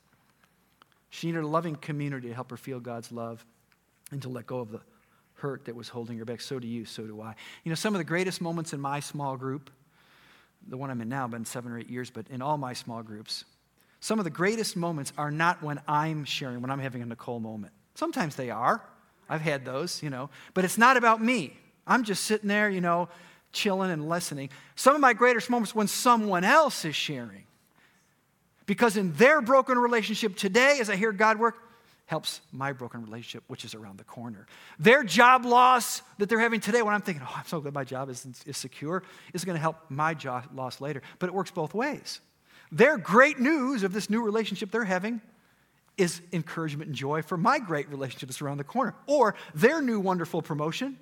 She 1.10 1.26
needed 1.28 1.42
a 1.42 1.46
loving 1.46 1.76
community 1.76 2.28
to 2.28 2.34
help 2.34 2.50
her 2.50 2.56
feel 2.56 2.80
God's 2.80 3.10
love 3.12 3.44
and 4.10 4.20
to 4.22 4.28
let 4.28 4.46
go 4.46 4.60
of 4.60 4.70
the 4.70 4.80
hurt 5.34 5.64
that 5.66 5.74
was 5.74 5.88
holding 5.88 6.18
her 6.18 6.24
back. 6.24 6.40
So 6.40 6.58
do 6.58 6.66
you, 6.66 6.84
so 6.84 7.06
do 7.06 7.20
I. 7.20 7.34
You 7.64 7.70
know, 7.70 7.76
some 7.76 7.94
of 7.94 7.98
the 7.98 8.04
greatest 8.04 8.40
moments 8.40 8.72
in 8.72 8.80
my 8.80 9.00
small 9.00 9.36
group, 9.36 9.70
the 10.66 10.76
one 10.76 10.90
I'm 10.90 11.00
in 11.00 11.08
now, 11.08 11.26
been 11.28 11.44
seven 11.44 11.72
or 11.72 11.78
eight 11.78 11.88
years, 11.88 12.10
but 12.10 12.26
in 12.28 12.42
all 12.42 12.58
my 12.58 12.72
small 12.72 13.02
groups, 13.02 13.44
some 14.00 14.18
of 14.18 14.24
the 14.24 14.30
greatest 14.30 14.76
moments 14.76 15.12
are 15.16 15.30
not 15.30 15.62
when 15.62 15.80
I'm 15.88 16.24
sharing, 16.24 16.60
when 16.60 16.70
I'm 16.70 16.78
having 16.78 17.02
a 17.02 17.06
Nicole 17.06 17.40
moment. 17.40 17.72
Sometimes 17.94 18.36
they 18.36 18.50
are. 18.50 18.82
I've 19.28 19.40
had 19.40 19.64
those, 19.64 20.02
you 20.02 20.10
know, 20.10 20.30
but 20.54 20.64
it's 20.64 20.78
not 20.78 20.96
about 20.96 21.22
me. 21.22 21.56
I'm 21.86 22.04
just 22.04 22.24
sitting 22.24 22.48
there, 22.48 22.68
you 22.68 22.80
know, 22.80 23.08
chilling 23.52 23.90
and 23.90 24.08
listening. 24.08 24.50
Some 24.74 24.94
of 24.94 25.00
my 25.00 25.12
greatest 25.12 25.50
moments 25.50 25.74
when 25.74 25.88
someone 25.88 26.44
else 26.44 26.84
is 26.84 26.94
sharing. 26.94 27.44
Because 28.68 28.98
in 28.98 29.14
their 29.14 29.40
broken 29.40 29.78
relationship 29.78 30.36
today, 30.36 30.76
as 30.78 30.90
I 30.90 30.96
hear 30.96 31.10
God 31.10 31.38
work, 31.38 31.56
helps 32.04 32.42
my 32.52 32.74
broken 32.74 33.02
relationship, 33.02 33.42
which 33.48 33.64
is 33.64 33.74
around 33.74 33.98
the 33.98 34.04
corner. 34.04 34.46
Their 34.78 35.02
job 35.02 35.46
loss 35.46 36.02
that 36.18 36.28
they're 36.28 36.38
having 36.38 36.60
today, 36.60 36.82
when 36.82 36.92
I'm 36.92 37.00
thinking, 37.00 37.24
oh, 37.26 37.34
I'm 37.34 37.46
so 37.46 37.60
glad 37.60 37.72
my 37.72 37.84
job 37.84 38.10
is, 38.10 38.26
is 38.44 38.58
secure, 38.58 39.02
is 39.32 39.46
going 39.46 39.56
to 39.56 39.60
help 39.60 39.76
my 39.88 40.12
job 40.12 40.50
loss 40.54 40.82
later. 40.82 41.00
But 41.18 41.28
it 41.30 41.34
works 41.34 41.50
both 41.50 41.72
ways. 41.72 42.20
Their 42.70 42.98
great 42.98 43.40
news 43.40 43.84
of 43.84 43.94
this 43.94 44.10
new 44.10 44.22
relationship 44.22 44.70
they're 44.70 44.84
having 44.84 45.22
is 45.96 46.20
encouragement 46.34 46.88
and 46.88 46.94
joy 46.94 47.22
for 47.22 47.38
my 47.38 47.58
great 47.58 47.88
relationship 47.88 48.28
that's 48.28 48.42
around 48.42 48.58
the 48.58 48.64
corner. 48.64 48.94
Or 49.06 49.34
their 49.54 49.80
new 49.80 49.98
wonderful 49.98 50.42
promotion 50.42 50.98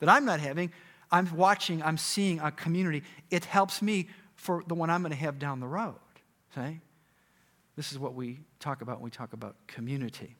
that 0.00 0.08
I'm 0.08 0.24
not 0.24 0.40
having, 0.40 0.72
I'm 1.10 1.36
watching, 1.36 1.82
I'm 1.82 1.98
seeing 1.98 2.40
a 2.40 2.50
community. 2.50 3.02
It 3.30 3.44
helps 3.44 3.82
me 3.82 4.08
for 4.36 4.64
the 4.66 4.74
one 4.74 4.88
I'm 4.88 5.02
going 5.02 5.12
to 5.12 5.18
have 5.18 5.38
down 5.38 5.60
the 5.60 5.66
road. 5.66 5.96
Okay? 6.56 6.80
This 7.76 7.92
is 7.92 7.98
what 7.98 8.14
we 8.14 8.40
talk 8.60 8.82
about 8.82 8.98
when 8.98 9.04
we 9.04 9.10
talk 9.10 9.32
about 9.32 9.56
community. 9.66 10.36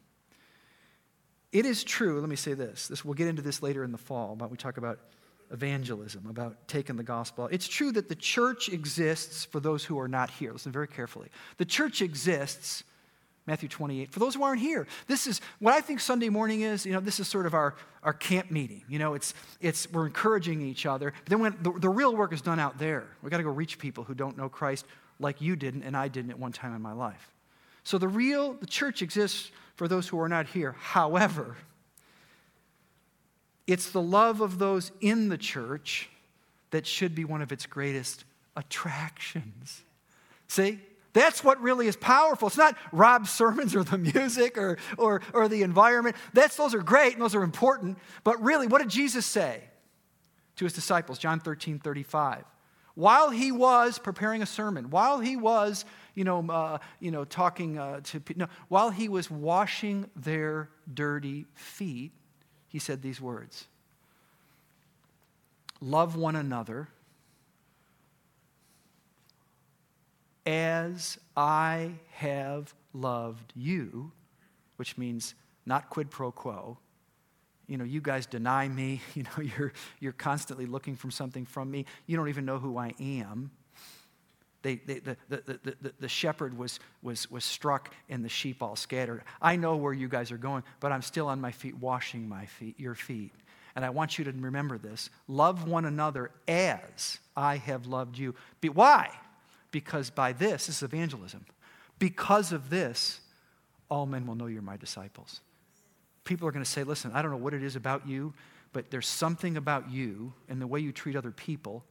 It 1.53 1.67
is 1.67 1.85
true, 1.85 2.21
let 2.21 2.29
me 2.29 2.37
say 2.37 2.55
this. 2.55 2.89
this 2.89 3.05
we'll 3.05 3.15
get 3.15 3.29
into 3.29 3.43
this 3.43 3.63
later 3.63 3.85
in 3.85 3.93
the 3.93 3.99
fall, 3.99 4.35
but 4.37 4.51
we 4.51 4.57
talk 4.57 4.77
about 4.77 4.99
evangelism, 5.53 6.27
about 6.29 6.67
taking 6.69 6.97
the 6.97 7.03
gospel. 7.03 7.49
It's 7.51 7.69
true 7.69 7.93
that 7.93 8.09
the 8.09 8.15
church 8.15 8.69
exists 8.69 9.45
for 9.45 9.61
those 9.61 9.85
who 9.85 9.99
are 9.99 10.09
not 10.09 10.31
here. 10.31 10.53
Listen 10.53 10.73
very 10.73 10.89
carefully. 10.89 11.29
The 11.59 11.65
church 11.65 12.03
exists, 12.03 12.83
Matthew 13.47 13.69
28, 13.69 14.11
for 14.11 14.21
those 14.21 14.35
who 14.35 14.43
aren't 14.43 14.61
here. 14.61 14.87
This 15.07 15.27
is 15.27 15.41
what 15.61 15.75
I 15.75 15.81
think 15.81 16.01
Sunday 16.01 16.29
morning 16.29 16.63
is. 16.63 16.87
You 16.87 16.93
know, 16.93 17.01
this 17.01 17.21
is 17.21 17.29
sort 17.29 17.47
of 17.47 17.55
our, 17.55 17.77
our 18.03 18.15
camp 18.15 18.51
meeting. 18.51 18.83
You 18.89 18.99
know, 18.99 19.15
it's, 19.15 19.35
it's 19.61 19.91
we're 19.93 20.07
encouraging 20.07 20.61
each 20.61 20.87
other. 20.87 21.13
But 21.25 21.31
then 21.31 21.41
when 21.41 21.57
the, 21.63 21.73
the 21.79 21.89
real 21.89 22.17
work 22.17 22.33
is 22.33 22.43
done 22.43 22.59
out 22.59 22.79
there, 22.79 23.07
we 23.23 23.31
got 23.31 23.37
to 23.37 23.45
go 23.45 23.51
reach 23.51 23.79
people 23.79 24.03
who 24.03 24.15
don't 24.15 24.37
know 24.37 24.49
Christ 24.49 24.87
like 25.25 25.41
you 25.41 25.57
didn't 25.57 25.83
and 25.83 25.97
I 25.97 26.07
didn't 26.07 26.31
at 26.31 26.39
one 26.39 26.53
time 26.53 26.77
in 26.77 26.81
my 26.81 26.93
life. 26.93 27.33
So 27.83 27.99
the 27.99 28.07
real, 28.07 28.53
the 28.53 28.67
church 28.67 29.03
exists 29.03 29.51
for 29.75 29.89
those 29.89 30.07
who 30.07 30.21
are 30.21 30.29
not 30.29 30.47
here. 30.47 30.77
However, 30.79 31.57
it's 33.67 33.91
the 33.91 34.01
love 34.01 34.41
of 34.41 34.59
those 34.59 34.93
in 35.01 35.29
the 35.29 35.39
church 35.39 36.09
that 36.71 36.87
should 36.87 37.15
be 37.15 37.25
one 37.25 37.43
of 37.43 37.51
its 37.51 37.67
greatest 37.67 38.25
attractions. 38.57 39.83
See? 40.47 40.79
That's 41.15 41.45
what 41.45 41.61
really 41.63 41.87
is 41.87 41.97
powerful. 41.97 42.49
It's 42.49 42.57
not 42.57 42.77
Rob's 42.91 43.31
sermons 43.31 43.77
or 43.77 43.85
the 43.85 43.99
music 43.99 44.59
or, 44.59 44.79
or, 44.99 45.23
or 45.33 45.49
the 45.49 45.63
environment. 45.63 46.17
That's, 46.33 46.57
those 46.57 46.75
are 46.75 46.83
great 46.83 47.13
and 47.13 47.23
those 47.23 47.37
are 47.37 47.45
important. 47.45 47.99
But 48.25 48.43
really, 48.43 48.67
what 48.67 48.83
did 48.83 48.91
Jesus 48.91 49.25
say 49.25 49.63
to 50.57 50.65
his 50.65 50.73
disciples? 50.73 51.19
John 51.19 51.39
13, 51.39 51.79
35. 51.79 52.45
While 52.95 53.31
he 53.31 53.51
was 53.51 53.99
preparing 53.99 54.43
a 54.43 54.47
sermon, 54.47 54.91
while 54.91 55.19
he 55.19 55.37
was, 55.37 55.85
you 56.15 56.23
know, 56.23 56.47
uh, 56.49 56.79
you 57.01 57.11
know 57.11 57.25
talking 57.25 57.79
uh, 57.79 58.01
to 58.05 58.23
no, 58.37 58.47
while 58.69 58.91
he 58.91 59.09
was 59.09 59.31
washing 59.31 60.09
their 60.15 60.69
dirty 60.93 61.47
feet, 61.55 62.13
he 62.69 62.79
said 62.79 63.03
these 63.03 63.21
words 63.21 63.67
Love 65.81 66.17
one 66.17 66.37
another 66.37 66.89
as 70.47 71.19
I 71.37 71.93
have 72.13 72.75
loved 72.93 73.53
you, 73.57 74.13
which 74.77 74.97
means 74.97 75.35
not 75.67 75.91
quid 75.91 76.11
pro 76.11 76.31
quo. 76.31 76.79
You 77.67 77.79
know, 77.79 77.85
you 77.85 78.01
guys 78.01 78.27
deny 78.27 78.69
me. 78.69 79.01
You 79.15 79.25
know, 79.25 79.43
you're, 79.43 79.73
you're 80.01 80.13
constantly 80.13 80.67
looking 80.67 80.97
for 80.97 81.11
something 81.11 81.47
from 81.47 81.71
me. 81.71 81.87
You 82.07 82.17
don't 82.17 82.29
even 82.29 82.45
know 82.45 82.59
who 82.59 82.77
I 82.77 82.95
am. 83.01 83.51
They, 84.63 84.77
they, 84.77 84.99
the, 85.01 85.17
the, 85.29 85.61
the, 85.63 85.93
the, 86.01 86.09
shepherd 86.09 86.57
was, 86.57 86.81
was, 87.03 87.31
was 87.31 87.45
struck 87.45 87.95
and 88.09 88.25
the 88.25 88.31
sheep 88.31 88.63
all 88.63 88.77
scattered. 88.77 89.23
I 89.43 89.57
know 89.57 89.77
where 89.77 89.93
you 89.93 90.09
guys 90.09 90.33
are 90.33 90.39
going, 90.39 90.63
but 90.81 90.91
I'm 90.91 91.03
still 91.03 91.29
on 91.29 91.39
my 91.39 91.53
feet 91.53 91.77
washing 91.77 92.27
my 92.27 92.47
feet, 92.47 92.81
your 92.81 92.95
feet. 92.95 93.33
And 93.77 93.85
I 93.85 93.91
want 93.91 94.19
you 94.19 94.25
to 94.25 94.33
remember 94.33 94.79
this. 94.79 95.11
Love 95.29 95.69
one 95.69 95.85
another 95.85 96.31
as 96.49 97.19
I 97.37 97.59
have 97.59 97.87
loved 97.87 98.17
you. 98.17 98.35
But 98.63 98.75
why? 98.75 99.11
because 99.75 100.09
by 100.09 100.33
this, 100.33 100.69
this 100.69 100.77
is 100.77 100.83
evangelism, 100.85 101.45
because 101.99 102.53
of 102.53 102.71
this, 102.71 103.19
all 103.91 104.07
men 104.07 104.25
will 104.25 104.37
know 104.37 104.47
you're 104.47 104.63
my 104.63 104.77
disciples. 104.77 105.41
People 106.25 106.49
are 106.49 106.53
going 106.53 106.65
to 106.65 106.71
say, 106.71 106.85
listen, 106.85 107.13
I 107.15 107.23
don't 107.23 107.31
know 107.31 107.37
what 107.37 107.55
it 107.55 107.63
is 107.63 107.77
about 107.77 108.09
you, 108.09 108.33
but 108.73 108.91
there's 108.91 109.07
something 109.07 109.57
about 109.57 109.91
you 109.91 110.33
and 110.49 110.61
the 110.61 110.67
way 110.67 110.81
you 110.81 110.93
treat 110.93 111.17
other 111.17 111.31
people, 111.31 111.85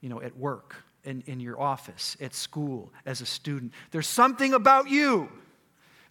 you 0.00 0.08
know, 0.08 0.20
at 0.20 0.36
work, 0.36 0.76
in, 1.04 1.22
in 1.26 1.40
your 1.40 1.60
office, 1.60 2.16
at 2.20 2.34
school, 2.34 2.92
as 3.06 3.20
a 3.20 3.26
student. 3.26 3.72
There's 3.90 4.06
something 4.06 4.52
about 4.52 4.90
you, 4.90 5.28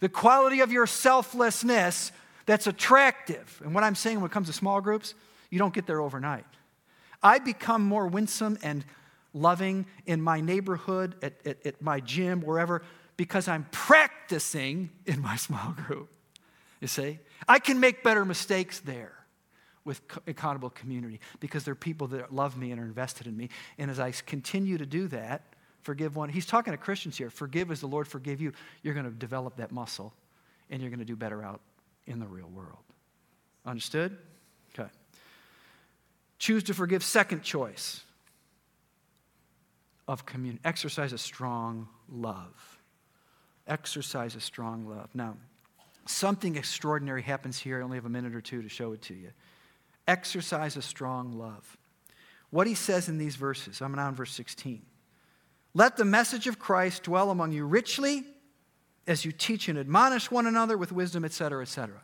the 0.00 0.08
quality 0.08 0.60
of 0.60 0.72
your 0.72 0.86
selflessness 0.86 2.10
that's 2.46 2.66
attractive. 2.66 3.60
And 3.64 3.74
what 3.74 3.84
I'm 3.84 3.94
saying 3.94 4.20
when 4.20 4.30
it 4.30 4.32
comes 4.32 4.48
to 4.48 4.52
small 4.52 4.80
groups, 4.80 5.14
you 5.50 5.58
don't 5.58 5.74
get 5.74 5.86
there 5.86 6.00
overnight. 6.00 6.46
I 7.22 7.38
become 7.38 7.82
more 7.82 8.06
winsome 8.06 8.58
and 8.62 8.84
loving 9.34 9.86
in 10.06 10.20
my 10.20 10.40
neighborhood, 10.40 11.14
at, 11.22 11.34
at, 11.46 11.66
at 11.66 11.82
my 11.82 12.00
gym, 12.00 12.40
wherever, 12.40 12.82
because 13.16 13.48
I'm 13.48 13.66
practicing 13.70 14.90
in 15.06 15.20
my 15.20 15.36
small 15.46 15.72
group. 15.72 16.10
You 16.80 16.88
see? 16.88 17.18
I 17.46 17.58
can 17.58 17.80
make 17.80 18.02
better 18.02 18.24
mistakes 18.24 18.80
there 18.80 19.12
with 19.84 20.00
accountable 20.26 20.70
community 20.70 21.20
because 21.40 21.64
there 21.64 21.72
are 21.72 21.76
people 21.76 22.08
that 22.08 22.32
love 22.32 22.56
me 22.56 22.70
and 22.72 22.80
are 22.80 22.84
invested 22.84 23.26
in 23.26 23.36
me. 23.36 23.48
And 23.78 23.90
as 23.90 23.98
I 23.98 24.12
continue 24.26 24.78
to 24.78 24.86
do 24.86 25.08
that, 25.08 25.54
forgive 25.82 26.14
one. 26.14 26.28
He's 26.28 26.46
talking 26.46 26.72
to 26.72 26.76
Christians 26.76 27.16
here. 27.16 27.30
Forgive 27.30 27.70
as 27.70 27.80
the 27.80 27.86
Lord 27.86 28.06
forgive 28.06 28.40
you. 28.40 28.52
You're 28.82 28.94
going 28.94 29.06
to 29.06 29.12
develop 29.12 29.56
that 29.56 29.72
muscle 29.72 30.12
and 30.70 30.82
you're 30.82 30.90
going 30.90 30.98
to 31.00 31.06
do 31.06 31.16
better 31.16 31.42
out 31.42 31.60
in 32.06 32.18
the 32.18 32.26
real 32.26 32.48
world. 32.48 32.84
Understood? 33.64 34.16
Okay. 34.78 34.88
Choose 36.38 36.62
to 36.64 36.74
forgive, 36.74 37.02
second 37.02 37.42
choice 37.42 38.02
of 40.06 40.24
communion. 40.24 40.60
Exercise 40.64 41.12
a 41.12 41.18
strong 41.18 41.88
love. 42.10 42.78
Exercise 43.66 44.34
a 44.34 44.40
strong 44.40 44.86
love. 44.86 45.10
Now, 45.14 45.36
something 46.08 46.56
extraordinary 46.56 47.22
happens 47.22 47.58
here. 47.58 47.80
I 47.80 47.82
only 47.82 47.96
have 47.96 48.06
a 48.06 48.10
minute 48.10 48.34
or 48.34 48.40
two 48.40 48.62
to 48.62 48.68
show 48.68 48.92
it 48.92 49.02
to 49.02 49.14
you. 49.14 49.30
Exercise 50.06 50.76
a 50.76 50.82
strong 50.82 51.32
love. 51.32 51.76
What 52.50 52.66
he 52.66 52.74
says 52.74 53.08
in 53.08 53.18
these 53.18 53.36
verses, 53.36 53.82
I'm 53.82 53.94
now 53.94 54.08
in 54.08 54.14
verse 54.14 54.32
16. 54.32 54.82
Let 55.74 55.96
the 55.96 56.04
message 56.04 56.46
of 56.46 56.58
Christ 56.58 57.04
dwell 57.04 57.30
among 57.30 57.52
you 57.52 57.66
richly 57.66 58.24
as 59.06 59.24
you 59.24 59.32
teach 59.32 59.68
and 59.68 59.78
admonish 59.78 60.30
one 60.30 60.46
another 60.46 60.78
with 60.78 60.92
wisdom, 60.92 61.24
etc., 61.24 61.62
etc. 61.62 62.00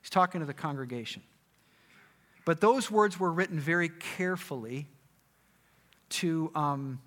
He's 0.00 0.10
talking 0.10 0.40
to 0.40 0.46
the 0.46 0.54
congregation. 0.54 1.22
But 2.44 2.60
those 2.60 2.90
words 2.90 3.20
were 3.20 3.32
written 3.32 3.60
very 3.60 3.88
carefully 3.88 4.86
to 6.10 6.50
um, 6.54 7.00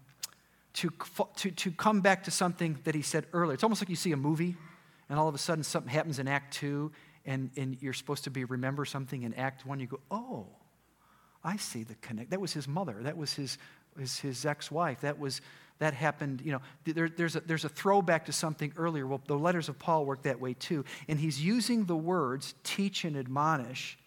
to, 0.73 0.91
to, 1.35 1.51
to 1.51 1.71
come 1.71 2.01
back 2.01 2.23
to 2.23 2.31
something 2.31 2.79
that 2.85 2.95
he 2.95 3.01
said 3.01 3.25
earlier. 3.33 3.53
It's 3.53 3.63
almost 3.63 3.81
like 3.81 3.89
you 3.89 3.95
see 3.95 4.13
a 4.13 4.17
movie, 4.17 4.55
and 5.11 5.19
all 5.19 5.27
of 5.27 5.35
a 5.35 5.37
sudden 5.37 5.61
something 5.61 5.91
happens 5.91 6.19
in 6.19 6.27
Act 6.29 6.53
Two, 6.53 6.91
and, 7.25 7.51
and 7.57 7.77
you're 7.81 7.91
supposed 7.91 8.23
to 8.23 8.29
be 8.31 8.45
remember 8.45 8.85
something 8.85 9.23
in 9.23 9.33
Act 9.33 9.65
One. 9.65 9.79
You 9.81 9.87
go, 9.87 9.99
oh, 10.09 10.47
I 11.43 11.57
see 11.57 11.83
the 11.83 11.95
connect. 11.95 12.31
That 12.31 12.39
was 12.39 12.53
his 12.53 12.65
mother. 12.65 12.95
That 13.01 13.17
was 13.17 13.33
his, 13.33 13.57
his, 13.99 14.17
his 14.17 14.45
ex-wife. 14.45 15.01
That 15.01 15.19
was 15.19 15.41
that 15.79 15.93
happened. 15.93 16.41
You 16.45 16.53
know, 16.53 16.61
there, 16.85 17.09
there's 17.09 17.35
a, 17.35 17.41
there's 17.41 17.65
a 17.65 17.69
throwback 17.69 18.25
to 18.27 18.31
something 18.31 18.71
earlier. 18.77 19.05
Well, 19.05 19.21
the 19.27 19.37
letters 19.37 19.67
of 19.67 19.77
Paul 19.77 20.05
work 20.05 20.23
that 20.23 20.39
way 20.39 20.53
too, 20.53 20.85
and 21.09 21.19
he's 21.19 21.43
using 21.43 21.83
the 21.83 21.97
words 21.97 22.55
teach 22.63 23.03
and 23.03 23.17
admonish 23.17 23.99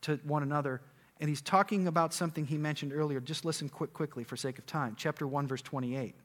to 0.00 0.18
one 0.24 0.42
another 0.42 0.80
and 1.22 1.28
he's 1.28 1.40
talking 1.40 1.86
about 1.86 2.12
something 2.12 2.44
he 2.44 2.58
mentioned 2.58 2.92
earlier. 2.92 3.20
Just 3.20 3.44
listen 3.44 3.68
quick, 3.68 3.92
quickly 3.92 4.24
for 4.24 4.36
sake 4.36 4.58
of 4.58 4.66
time. 4.66 4.96
Chapter 4.98 5.24
1, 5.24 5.46
verse 5.46 5.62
28. 5.62 6.16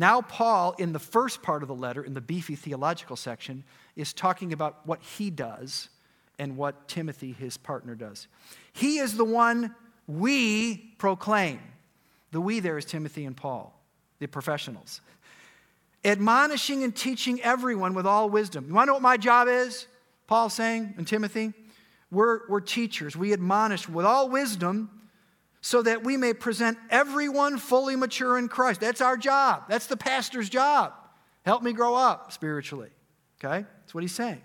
Now, 0.00 0.22
Paul, 0.22 0.74
in 0.78 0.94
the 0.94 0.98
first 0.98 1.42
part 1.42 1.60
of 1.60 1.68
the 1.68 1.74
letter, 1.74 2.02
in 2.02 2.14
the 2.14 2.22
beefy 2.22 2.56
theological 2.56 3.16
section, 3.16 3.64
is 3.96 4.14
talking 4.14 4.54
about 4.54 4.78
what 4.86 5.02
he 5.02 5.28
does 5.28 5.90
and 6.38 6.56
what 6.56 6.88
Timothy, 6.88 7.32
his 7.32 7.58
partner, 7.58 7.94
does. 7.94 8.26
He 8.72 8.96
is 8.96 9.18
the 9.18 9.26
one 9.26 9.74
we 10.06 10.94
proclaim. 10.96 11.60
The 12.30 12.40
we 12.40 12.60
there 12.60 12.78
is 12.78 12.86
Timothy 12.86 13.26
and 13.26 13.36
Paul, 13.36 13.78
the 14.20 14.26
professionals. 14.26 15.02
Admonishing 16.02 16.82
and 16.82 16.96
teaching 16.96 17.38
everyone 17.42 17.92
with 17.92 18.06
all 18.06 18.30
wisdom. 18.30 18.68
You 18.68 18.72
want 18.72 18.86
to 18.86 18.92
know 18.92 18.94
what 18.94 19.02
my 19.02 19.18
job 19.18 19.48
is? 19.48 19.86
Paul 20.26 20.48
saying, 20.48 20.94
and 20.96 21.06
Timothy? 21.06 21.52
We're, 22.10 22.48
we're 22.48 22.60
teachers. 22.60 23.18
We 23.18 23.34
admonish 23.34 23.86
with 23.86 24.06
all 24.06 24.30
wisdom 24.30 24.99
so 25.60 25.82
that 25.82 26.04
we 26.04 26.16
may 26.16 26.32
present 26.32 26.78
everyone 26.88 27.58
fully 27.58 27.96
mature 27.96 28.38
in 28.38 28.48
Christ. 28.48 28.80
That's 28.80 29.00
our 29.00 29.16
job. 29.16 29.64
That's 29.68 29.86
the 29.86 29.96
pastor's 29.96 30.48
job. 30.48 30.92
Help 31.44 31.62
me 31.62 31.72
grow 31.72 31.94
up 31.94 32.32
spiritually. 32.32 32.90
Okay? 33.42 33.66
That's 33.80 33.94
what 33.94 34.02
he's 34.02 34.14
saying. 34.14 34.42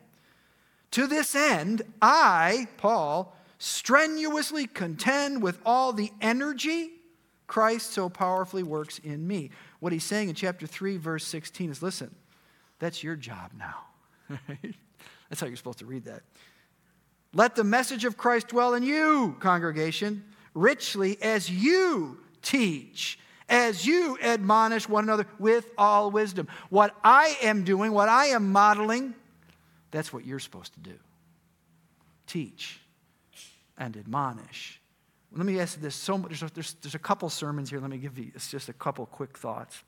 To 0.92 1.08
this 1.08 1.36
end, 1.36 1.82
I, 2.02 2.68
Paul, 2.78 3.36
strenuously 3.58 4.68
contend 4.68 5.42
with 5.42 5.60
all 5.66 5.94
the 5.94 6.12
energy 6.22 6.92
Christ 7.48 7.92
so 7.92 8.10
powerfully 8.10 8.64
works 8.64 9.00
in 9.00 9.26
me. 9.28 9.52
What 9.80 9.94
he's 9.94 10.04
saying 10.04 10.30
in 10.30 10.36
chapter 10.36 10.66
3, 10.66 10.98
verse 10.98 11.26
16 11.26 11.72
is 11.72 11.84
listen, 11.84 12.14
that's 12.80 13.04
your 13.04 13.16
job 13.16 13.52
now. 13.58 14.38
that's 15.30 15.42
how 15.42 15.48
you're 15.48 15.56
supposed 15.56 15.80
to 15.80 15.86
read 15.86 16.06
that. 16.06 16.24
Let 17.34 17.56
the 17.56 17.64
message 17.64 18.06
of 18.06 18.18
Christ 18.18 18.48
dwell 18.48 18.74
in 18.74 18.84
you, 18.84 19.36
congregation, 19.40 20.24
richly 20.56 21.22
as 21.22 21.50
you 21.50 22.18
teach, 22.42 23.20
as 23.48 23.86
you 23.86 24.18
admonish 24.24 24.90
one 24.90 25.04
another 25.04 25.28
with 25.38 25.70
all 25.78 26.10
wisdom. 26.10 26.48
What 26.70 26.96
I 27.04 27.38
am 27.44 27.64
doing, 27.64 27.92
what 27.92 28.10
I 28.10 28.28
am 28.28 28.52
modeling, 28.52 29.14
that's 29.92 30.12
what 30.12 30.26
you're 30.26 30.40
supposed 30.40 30.74
to 30.74 30.80
do. 30.80 30.96
Teach 32.26 32.80
and 33.78 33.96
admonish. 33.96 34.82
Let 35.32 35.46
me 35.46 35.60
ask 35.60 35.80
this. 35.80 35.96
So 35.96 36.18
there's, 36.18 36.40
there's, 36.54 36.74
there's 36.82 36.96
a 36.96 37.00
couple 37.00 37.30
sermons 37.30 37.70
here. 37.70 37.80
Let 37.80 37.90
me 37.90 37.98
give 37.98 38.18
you 38.18 38.32
just 38.50 38.70
a 38.70 38.74
couple 38.74 39.06
quick 39.06 39.38
thoughts. 39.38 39.84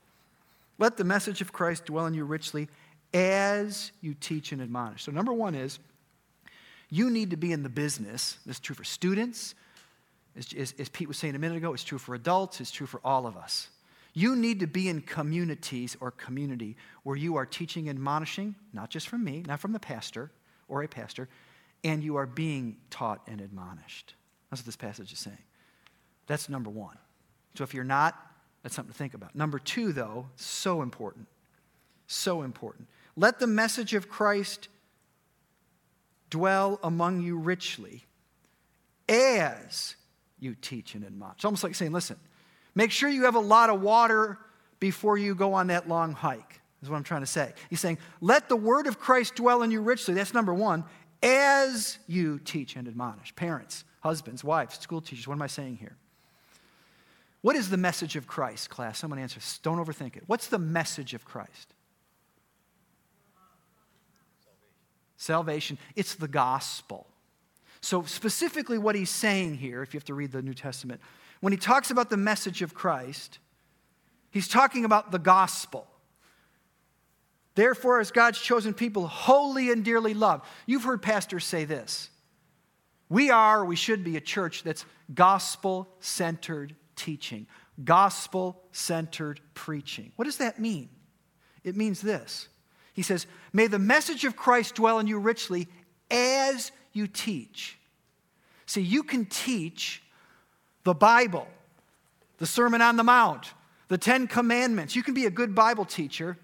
Let 0.78 0.96
the 0.96 1.04
message 1.04 1.40
of 1.40 1.52
Christ 1.52 1.86
dwell 1.86 2.06
in 2.06 2.14
you 2.14 2.24
richly 2.24 2.68
as 3.14 3.90
you 4.00 4.14
teach 4.14 4.52
and 4.52 4.60
admonish. 4.60 5.04
So, 5.04 5.10
number 5.10 5.32
one 5.32 5.54
is 5.54 5.78
you 6.90 7.10
need 7.10 7.30
to 7.30 7.36
be 7.36 7.52
in 7.52 7.62
the 7.62 7.68
business. 7.68 8.38
This 8.46 8.56
is 8.56 8.60
true 8.60 8.76
for 8.76 8.84
students. 8.84 9.54
As, 10.38 10.72
as, 10.78 10.88
Pete 10.88 11.08
was 11.08 11.18
saying 11.18 11.34
a 11.34 11.38
minute 11.38 11.56
ago, 11.56 11.74
it's 11.74 11.82
true 11.82 11.98
for 11.98 12.14
adults, 12.14 12.60
it's 12.60 12.70
true 12.70 12.86
for 12.86 13.00
all 13.04 13.26
of 13.26 13.36
us. 13.36 13.68
You 14.14 14.36
need 14.36 14.60
to 14.60 14.66
be 14.66 14.88
in 14.88 15.02
communities 15.02 15.96
or 16.00 16.10
community 16.12 16.76
where 17.02 17.16
you 17.16 17.36
are 17.36 17.44
teaching 17.44 17.88
and 17.88 17.96
admonishing, 17.96 18.54
not 18.72 18.90
just 18.90 19.08
from 19.08 19.24
me, 19.24 19.44
not 19.46 19.60
from 19.60 19.72
the 19.72 19.80
pastor 19.80 20.30
or 20.68 20.82
a 20.82 20.88
pastor, 20.88 21.28
and 21.84 22.02
you 22.02 22.16
are 22.16 22.26
being 22.26 22.76
taught 22.90 23.20
and 23.26 23.40
admonished. 23.40 24.14
That's 24.50 24.62
what 24.62 24.66
this 24.66 24.76
passage 24.76 25.12
is 25.12 25.18
saying. 25.18 25.38
That's 26.26 26.48
number 26.48 26.70
one. 26.70 26.96
So 27.54 27.64
if 27.64 27.74
you're 27.74 27.84
not, 27.84 28.16
that's 28.62 28.74
something 28.74 28.92
to 28.92 28.98
think 28.98 29.14
about. 29.14 29.34
Number 29.34 29.58
two, 29.58 29.92
though, 29.92 30.28
so 30.36 30.82
important. 30.82 31.26
So 32.06 32.42
important. 32.42 32.88
Let 33.16 33.40
the 33.40 33.46
message 33.46 33.94
of 33.94 34.08
Christ 34.08 34.68
dwell 36.30 36.78
among 36.82 37.22
you 37.22 37.36
richly 37.38 38.04
as 39.08 39.96
you 40.40 40.54
teach 40.54 40.94
and 40.94 41.04
admonish. 41.04 41.44
Almost 41.44 41.64
like 41.64 41.74
saying, 41.74 41.92
listen, 41.92 42.16
make 42.74 42.90
sure 42.90 43.08
you 43.08 43.24
have 43.24 43.34
a 43.34 43.40
lot 43.40 43.70
of 43.70 43.80
water 43.80 44.38
before 44.80 45.18
you 45.18 45.34
go 45.34 45.54
on 45.54 45.68
that 45.68 45.88
long 45.88 46.12
hike, 46.12 46.60
is 46.82 46.88
what 46.88 46.96
I'm 46.96 47.04
trying 47.04 47.22
to 47.22 47.26
say. 47.26 47.52
He's 47.70 47.80
saying, 47.80 47.98
let 48.20 48.48
the 48.48 48.56
word 48.56 48.86
of 48.86 49.00
Christ 49.00 49.34
dwell 49.34 49.62
in 49.62 49.70
you 49.70 49.80
richly. 49.80 50.14
That's 50.14 50.34
number 50.34 50.54
one, 50.54 50.84
as 51.22 51.98
you 52.06 52.38
teach 52.38 52.76
and 52.76 52.86
admonish. 52.86 53.34
Parents, 53.34 53.84
husbands, 54.00 54.44
wives, 54.44 54.78
school 54.78 55.00
teachers, 55.00 55.26
what 55.26 55.34
am 55.34 55.42
I 55.42 55.48
saying 55.48 55.76
here? 55.76 55.96
What 57.40 57.56
is 57.56 57.70
the 57.70 57.76
message 57.76 58.16
of 58.16 58.26
Christ, 58.26 58.68
class? 58.70 58.98
Someone 58.98 59.18
answer. 59.18 59.40
Don't 59.62 59.78
overthink 59.78 60.16
it. 60.16 60.24
What's 60.26 60.48
the 60.48 60.58
message 60.58 61.14
of 61.14 61.24
Christ? 61.24 61.74
Salvation. 65.16 65.78
It's 65.96 66.14
the 66.14 66.28
gospel. 66.28 67.06
So, 67.80 68.02
specifically, 68.04 68.78
what 68.78 68.94
he's 68.94 69.10
saying 69.10 69.56
here, 69.56 69.82
if 69.82 69.94
you 69.94 69.98
have 69.98 70.04
to 70.06 70.14
read 70.14 70.32
the 70.32 70.42
New 70.42 70.54
Testament, 70.54 71.00
when 71.40 71.52
he 71.52 71.58
talks 71.58 71.90
about 71.90 72.10
the 72.10 72.16
message 72.16 72.62
of 72.62 72.74
Christ, 72.74 73.38
he's 74.30 74.48
talking 74.48 74.84
about 74.84 75.12
the 75.12 75.18
gospel. 75.18 75.86
Therefore, 77.54 78.00
as 78.00 78.10
God's 78.10 78.40
chosen 78.40 78.74
people, 78.74 79.06
holy 79.06 79.70
and 79.70 79.84
dearly 79.84 80.14
loved. 80.14 80.44
You've 80.66 80.84
heard 80.84 81.02
pastors 81.02 81.44
say 81.44 81.64
this. 81.64 82.10
We 83.08 83.30
are, 83.30 83.64
we 83.64 83.76
should 83.76 84.04
be, 84.04 84.16
a 84.16 84.20
church 84.20 84.62
that's 84.62 84.84
gospel 85.12 85.88
centered 86.00 86.76
teaching, 86.94 87.46
gospel 87.82 88.62
centered 88.70 89.40
preaching. 89.54 90.12
What 90.16 90.26
does 90.26 90.38
that 90.38 90.60
mean? 90.60 90.88
It 91.64 91.76
means 91.76 92.00
this. 92.00 92.48
He 92.92 93.02
says, 93.02 93.26
May 93.52 93.66
the 93.66 93.78
message 93.78 94.24
of 94.24 94.36
Christ 94.36 94.74
dwell 94.74 94.98
in 94.98 95.06
you 95.06 95.18
richly 95.18 95.68
as 96.10 96.70
you 96.98 97.06
teach. 97.06 97.78
See, 98.66 98.82
you 98.82 99.02
can 99.02 99.24
teach 99.24 100.02
the 100.84 100.92
Bible, 100.92 101.48
the 102.36 102.46
Sermon 102.46 102.82
on 102.82 102.96
the 102.96 103.04
Mount, 103.04 103.54
the 103.88 103.96
Ten 103.96 104.26
Commandments. 104.26 104.94
You 104.94 105.02
can 105.02 105.14
be 105.14 105.24
a 105.24 105.30
good 105.30 105.54
Bible 105.54 105.86
teacher. 105.86 106.36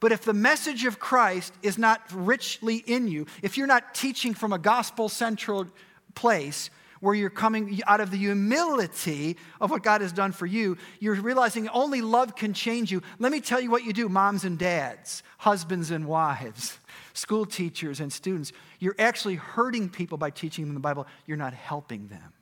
But 0.00 0.12
if 0.12 0.22
the 0.22 0.34
message 0.34 0.84
of 0.84 0.98
Christ 0.98 1.54
is 1.62 1.78
not 1.78 2.02
richly 2.12 2.76
in 2.76 3.08
you, 3.08 3.26
if 3.42 3.56
you're 3.56 3.66
not 3.66 3.94
teaching 3.94 4.34
from 4.34 4.52
a 4.52 4.58
gospel 4.58 5.08
central 5.08 5.66
place, 6.14 6.70
where 7.00 7.14
you're 7.14 7.30
coming 7.30 7.80
out 7.86 8.00
of 8.00 8.10
the 8.10 8.18
humility 8.18 9.36
of 9.60 9.70
what 9.70 9.82
God 9.82 10.02
has 10.02 10.12
done 10.12 10.32
for 10.32 10.46
you. 10.46 10.76
You're 11.00 11.14
realizing 11.14 11.68
only 11.70 12.02
love 12.02 12.36
can 12.36 12.52
change 12.52 12.92
you. 12.92 13.02
Let 13.18 13.32
me 13.32 13.40
tell 13.40 13.60
you 13.60 13.70
what 13.70 13.84
you 13.84 13.92
do, 13.92 14.08
moms 14.08 14.44
and 14.44 14.58
dads, 14.58 15.22
husbands 15.38 15.90
and 15.90 16.06
wives, 16.06 16.78
school 17.12 17.46
teachers 17.46 18.00
and 18.00 18.12
students. 18.12 18.52
You're 18.78 18.96
actually 18.98 19.36
hurting 19.36 19.88
people 19.88 20.18
by 20.18 20.30
teaching 20.30 20.66
them 20.66 20.74
the 20.74 20.80
Bible, 20.80 21.06
you're 21.26 21.36
not 21.36 21.54
helping 21.54 22.08
them. 22.08 22.32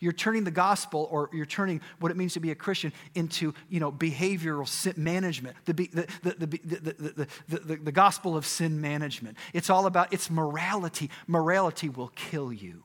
You're 0.00 0.12
turning 0.12 0.44
the 0.44 0.50
gospel, 0.50 1.08
or 1.10 1.30
you're 1.32 1.46
turning 1.46 1.80
what 2.00 2.10
it 2.10 2.16
means 2.16 2.34
to 2.34 2.40
be 2.40 2.50
a 2.50 2.54
Christian, 2.54 2.92
into 3.14 3.54
you 3.68 3.80
know, 3.80 3.90
behavioral 3.90 4.96
management, 4.96 5.56
the, 5.64 5.72
the, 5.72 6.06
the, 6.22 7.28
the, 7.48 7.76
the, 7.76 7.92
gospel 7.92 8.36
of 8.36 8.44
sin 8.44 8.80
management. 8.80 9.36
It's 9.52 9.70
all 9.70 9.86
about, 9.86 10.12
it's 10.12 10.30
morality. 10.30 11.10
Morality 11.26 11.88
will 11.88 12.12
kill 12.14 12.52
you. 12.52 12.84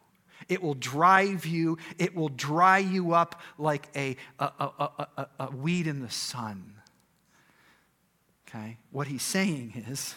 It 0.49 0.61
will 0.61 0.73
drive 0.73 1.45
you, 1.45 1.77
it 1.97 2.15
will 2.15 2.29
dry 2.29 2.79
you 2.79 3.13
up 3.13 3.41
like 3.57 3.87
a, 3.95 4.17
a, 4.39 4.45
a, 4.47 5.27
a 5.39 5.51
weed 5.51 5.87
in 5.87 6.01
the 6.01 6.09
sun. 6.09 6.73
Okay? 8.47 8.77
What 8.91 9.07
he's 9.07 9.23
saying 9.23 9.85
is 9.87 10.15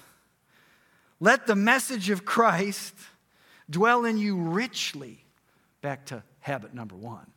let 1.21 1.47
the 1.47 1.57
message 1.57 2.11
of 2.11 2.25
Christ 2.25 2.95
dwell 3.69 4.05
in 4.05 4.19
you 4.19 4.37
richly. 4.37 5.25
Back 5.81 6.07
to 6.07 6.23
habit 6.41 6.75
number 6.75 6.95
one. 6.95 7.31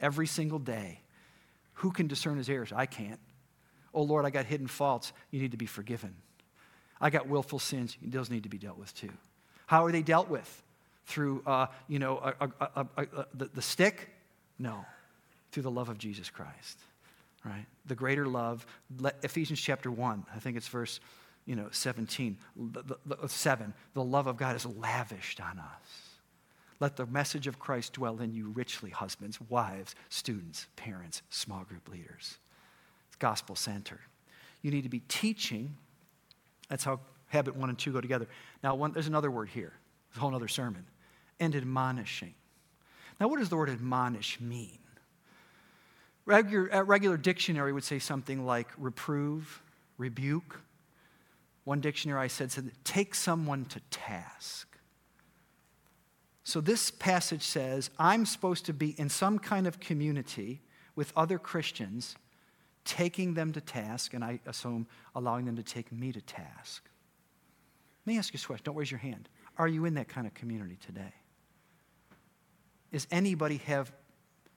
Every 0.00 0.26
single 0.26 0.58
day. 0.58 1.00
Who 1.74 1.90
can 1.90 2.06
discern 2.06 2.36
his 2.36 2.48
errors? 2.48 2.72
I 2.74 2.86
can't. 2.86 3.20
Oh 3.94 4.02
Lord, 4.02 4.24
I 4.24 4.30
got 4.30 4.46
hidden 4.46 4.66
faults. 4.66 5.12
You 5.30 5.40
need 5.40 5.52
to 5.52 5.56
be 5.56 5.66
forgiven. 5.66 6.14
I 7.00 7.10
got 7.10 7.28
willful 7.28 7.58
sins. 7.58 7.96
Those 8.02 8.30
need 8.30 8.44
to 8.44 8.48
be 8.48 8.58
dealt 8.58 8.78
with 8.78 8.94
too. 8.94 9.10
How 9.66 9.84
are 9.84 9.92
they 9.92 10.02
dealt 10.02 10.28
with? 10.28 10.62
through, 11.06 11.42
uh, 11.46 11.66
you 11.88 11.98
know, 11.98 12.18
a, 12.40 12.48
a, 12.76 12.86
a, 12.96 13.26
the, 13.34 13.50
the 13.54 13.62
stick? 13.62 14.10
No, 14.58 14.84
through 15.50 15.64
the 15.64 15.70
love 15.70 15.88
of 15.88 15.98
Jesus 15.98 16.30
Christ, 16.30 16.78
right? 17.44 17.66
The 17.86 17.94
greater 17.94 18.26
love, 18.26 18.66
Ephesians 19.22 19.60
chapter 19.60 19.90
1, 19.90 20.26
I 20.34 20.38
think 20.38 20.56
it's 20.56 20.68
verse, 20.68 21.00
you 21.46 21.56
know, 21.56 21.68
17, 21.70 22.36
the, 22.56 22.82
the, 22.82 22.98
the, 23.06 23.18
uh, 23.18 23.26
7, 23.26 23.74
the 23.94 24.04
love 24.04 24.26
of 24.26 24.36
God 24.36 24.54
is 24.54 24.64
lavished 24.64 25.40
on 25.40 25.58
us. 25.58 26.12
Let 26.80 26.96
the 26.96 27.06
message 27.06 27.46
of 27.46 27.58
Christ 27.58 27.94
dwell 27.94 28.20
in 28.20 28.32
you 28.32 28.48
richly, 28.50 28.90
husbands, 28.90 29.40
wives, 29.48 29.94
students, 30.08 30.66
parents, 30.76 31.22
small 31.30 31.64
group 31.64 31.88
leaders. 31.88 32.38
It's 33.08 33.16
gospel 33.18 33.56
centered. 33.56 34.00
You 34.62 34.70
need 34.70 34.82
to 34.82 34.88
be 34.88 35.00
teaching. 35.08 35.76
That's 36.68 36.84
how 36.84 37.00
habit 37.28 37.56
one 37.56 37.68
and 37.68 37.78
two 37.78 37.92
go 37.92 38.00
together. 38.00 38.26
Now, 38.62 38.74
one, 38.74 38.92
there's 38.92 39.06
another 39.08 39.30
word 39.30 39.48
here. 39.48 39.72
A 40.16 40.18
whole 40.18 40.34
other 40.34 40.48
sermon 40.48 40.84
and 41.40 41.56
admonishing. 41.56 42.34
Now, 43.20 43.28
what 43.28 43.38
does 43.38 43.48
the 43.48 43.56
word 43.56 43.70
admonish 43.70 44.40
mean? 44.40 44.78
Regular, 46.24 46.84
regular 46.84 47.16
dictionary 47.16 47.72
would 47.72 47.84
say 47.84 47.98
something 47.98 48.46
like 48.46 48.68
reprove, 48.78 49.62
rebuke. 49.98 50.60
One 51.64 51.80
dictionary 51.80 52.20
I 52.20 52.26
said 52.26 52.50
said, 52.50 52.72
take 52.84 53.14
someone 53.14 53.64
to 53.66 53.80
task. 53.90 54.68
So 56.44 56.60
this 56.60 56.90
passage 56.90 57.42
says, 57.42 57.90
I'm 57.98 58.26
supposed 58.26 58.66
to 58.66 58.72
be 58.72 58.98
in 58.98 59.08
some 59.08 59.38
kind 59.38 59.66
of 59.66 59.78
community 59.78 60.60
with 60.96 61.12
other 61.16 61.38
Christians, 61.38 62.16
taking 62.84 63.34
them 63.34 63.52
to 63.52 63.60
task, 63.60 64.12
and 64.12 64.24
I 64.24 64.40
assume 64.46 64.88
allowing 65.14 65.44
them 65.44 65.56
to 65.56 65.62
take 65.62 65.92
me 65.92 66.10
to 66.12 66.20
task. 66.20 66.82
Let 68.04 68.12
me 68.12 68.18
ask 68.18 68.34
you 68.34 68.40
a 68.42 68.46
question. 68.46 68.64
Don't 68.64 68.76
raise 68.76 68.90
your 68.90 68.98
hand. 68.98 69.28
Are 69.56 69.68
you 69.68 69.84
in 69.84 69.94
that 69.94 70.08
kind 70.08 70.26
of 70.26 70.34
community 70.34 70.78
today? 70.84 71.12
is 72.92 73.06
anybody 73.10 73.56
have, 73.66 73.90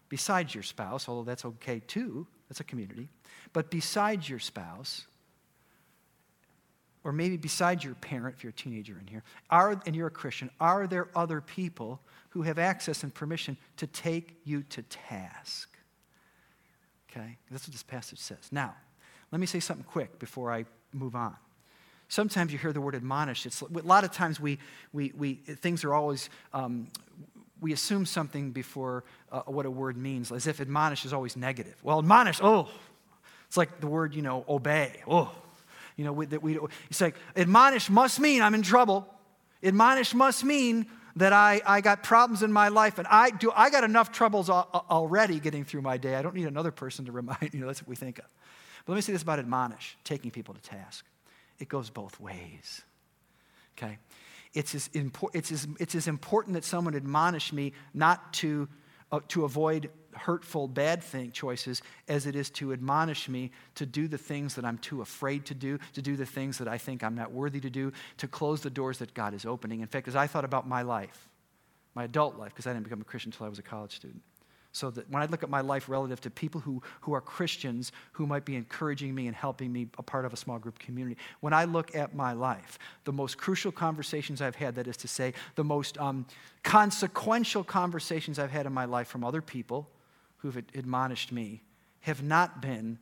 besides 0.10 0.54
your 0.54 0.64
spouse, 0.64 1.10
although 1.10 1.24
that's 1.24 1.46
okay 1.46 1.82
too, 1.88 2.28
that's 2.48 2.60
a 2.60 2.64
community, 2.64 3.10
but 3.54 3.72
besides 3.72 4.30
your 4.30 4.40
spouse, 4.40 5.08
or 7.06 7.12
maybe 7.12 7.38
besides 7.38 7.84
your 7.84 7.94
parent, 7.94 8.36
if 8.36 8.44
you're 8.44 8.50
a 8.50 8.54
teenager 8.54 8.98
in 9.00 9.06
here, 9.06 9.24
are, 9.52 9.80
and 9.86 9.96
you're 9.96 10.08
a 10.08 10.12
Christian, 10.12 10.50
are 10.60 10.88
there 10.88 11.08
other 11.16 11.40
people 11.40 12.02
who 12.30 12.42
have 12.42 12.58
access 12.58 13.04
and 13.04 13.14
permission 13.14 13.56
to 13.78 13.86
take 13.86 14.36
you 14.44 14.64
to 14.64 14.82
task? 14.82 15.70
Okay? 17.10 17.38
That's 17.52 17.68
what 17.68 17.74
this 17.74 17.84
passage 17.84 18.18
says. 18.18 18.50
Now, 18.52 18.74
let 19.32 19.40
me 19.40 19.46
say 19.46 19.60
something 19.60 19.86
quick 19.86 20.18
before 20.18 20.52
I 20.52 20.66
move 20.94 21.16
on. 21.16 21.36
Sometimes 22.08 22.52
you 22.52 22.58
hear 22.58 22.74
the 22.74 22.82
word 22.82 22.96
admonish. 22.96 23.46
It's, 23.46 23.62
a 23.62 23.68
lot 23.68 24.04
of 24.04 24.12
times 24.12 24.40
we, 24.40 24.58
we, 24.92 25.14
we, 25.16 25.36
things 25.36 25.84
are 25.84 25.94
always, 25.94 26.32
um, 26.54 26.88
we 27.62 27.72
assume 27.72 28.08
something 28.08 28.50
before 28.50 29.04
uh, 29.32 29.42
what 29.42 29.68
a 29.68 29.72
word 29.72 29.96
means, 29.96 30.32
as 30.32 30.48
if 30.48 30.60
admonish 30.60 31.06
is 31.06 31.14
always 31.14 31.38
negative. 31.38 31.76
Well, 31.84 32.00
admonish, 32.00 32.40
oh, 32.42 32.68
it's 33.48 33.58
like 33.58 33.80
the 33.80 33.88
word, 33.88 34.16
you 34.16 34.24
know, 34.24 34.44
obey. 34.50 35.04
Oh, 35.08 35.32
you 35.96 36.06
know, 36.06 36.14
we, 36.14 36.26
that 36.28 36.42
we, 36.42 36.60
it's 36.90 37.02
like 37.02 37.16
admonish 37.36 37.90
must 37.90 38.20
mean 38.20 38.42
I'm 38.42 38.56
in 38.56 38.62
trouble. 38.62 39.08
Admonish 39.64 40.14
must 40.14 40.44
mean 40.44 40.88
that 41.16 41.34
I, 41.34 41.62
I 41.66 41.82
got 41.82 42.04
problems 42.04 42.44
in 42.44 42.52
my 42.52 42.68
life 42.68 42.98
and 42.98 43.08
I 43.10 43.30
do 43.30 43.52
I 43.56 43.70
got 43.70 43.84
enough 43.84 44.12
troubles 44.12 44.50
already 44.50 45.40
getting 45.40 45.64
through 45.64 45.82
my 45.82 45.98
day. 45.98 46.16
I 46.16 46.22
don't 46.22 46.36
need 46.36 46.48
another 46.48 46.72
person 46.72 47.06
to 47.06 47.12
remind 47.14 47.54
you. 47.54 47.62
Know, 47.62 47.68
that's 47.68 47.82
what 47.82 47.90
we 47.90 47.96
think 47.96 48.20
of. 48.20 48.26
But 48.86 48.94
let 48.94 48.96
me 48.98 49.02
say 49.02 49.14
this 49.14 49.24
about 49.24 49.40
admonish, 49.40 49.98
taking 50.04 50.32
people 50.32 50.54
to 50.54 50.62
task. 50.62 51.06
It 51.58 51.70
goes 51.70 51.90
both 51.90 52.20
ways. 52.20 52.82
Okay? 53.78 53.98
it's 54.56 54.74
as, 54.74 54.88
impor- 54.90 55.30
it's 55.34 55.52
as, 55.52 55.68
it's 55.80 55.94
as 55.94 56.08
important 56.08 56.56
that 56.56 56.64
someone 56.64 56.96
admonish 56.96 57.54
me 57.54 57.74
not 57.94 58.34
to, 58.34 58.68
uh, 59.12 59.20
to 59.28 59.44
avoid 59.44 59.92
hurtful, 60.16 60.68
bad 60.68 61.04
thing 61.04 61.32
choices 61.32 61.82
as 62.08 62.26
it 62.26 62.36
is 62.36 62.50
to 62.50 62.74
admonish 62.74 63.28
me 63.30 63.52
to 63.76 63.86
do 63.86 64.08
the 64.08 64.18
things 64.18 64.56
that 64.56 64.66
I'm 64.66 64.78
too 64.78 65.02
afraid 65.02 65.46
to 65.46 65.54
do, 65.54 65.80
to 65.94 66.02
do 66.02 66.16
the 66.16 66.26
things 66.26 66.58
that 66.58 66.68
I 66.68 66.78
think 66.78 67.04
I'm 67.04 67.16
not 67.16 67.32
worthy 67.32 67.60
to 67.60 67.70
do, 67.70 67.92
to 68.18 68.28
close 68.28 68.62
the 68.62 68.70
doors 68.70 69.00
that 69.00 69.14
God 69.14 69.34
is 69.34 69.46
opening. 69.46 69.82
In 69.82 69.88
fact, 69.88 70.08
as 70.08 70.16
I 70.16 70.28
thought 70.28 70.46
about 70.46 70.68
my 70.68 70.82
life, 70.82 71.30
my 71.94 72.06
adult 72.06 72.38
life, 72.38 72.54
because 72.54 72.68
I 72.68 72.74
didn't 72.74 72.84
become 72.84 73.02
a 73.02 73.06
Christian 73.06 73.32
until 73.32 73.46
I 73.46 73.50
was 73.50 73.60
a 73.60 73.64
college 73.64 73.96
student, 73.96 74.22
so 74.72 74.92
that 74.92 75.10
when 75.10 75.24
I 75.24 75.26
look 75.28 75.42
at 75.42 75.50
my 75.50 75.62
life 75.62 75.88
relative 75.88 76.20
to 76.22 76.30
people 76.30 76.60
who, 76.60 76.84
who 77.00 77.14
are 77.14 77.22
Christians 77.22 77.94
who 78.12 78.28
might 78.28 78.44
be 78.44 78.58
encouraging 78.58 79.16
me 79.16 79.28
and 79.28 79.36
helping 79.36 79.72
me 79.72 79.88
a 79.98 80.04
part 80.04 80.26
of 80.26 80.34
a 80.34 80.38
small 80.38 80.60
group 80.60 80.80
community, 80.80 81.18
when 81.40 81.54
I 81.54 81.64
look 81.64 81.96
at 81.96 82.14
my 82.14 82.34
life, 82.34 82.78
the 83.06 83.14
most 83.14 83.38
crucial 83.38 83.72
conversations 83.72 84.42
I've 84.42 84.56
had, 84.56 84.76
that 84.76 84.88
is 84.88 84.98
to 84.98 85.08
say, 85.08 85.34
the 85.56 85.64
most 85.64 85.98
um, 85.98 86.26
consequential 86.64 87.64
conversations 87.64 88.38
I've 88.38 88.52
had 88.52 88.66
in 88.66 88.74
my 88.74 88.84
life 88.84 89.08
from 89.08 89.24
other 89.24 89.42
people 89.42 89.88
who've 90.46 90.64
admonished 90.76 91.32
me, 91.32 91.64
have 92.02 92.22
not 92.22 92.62
been, 92.62 93.00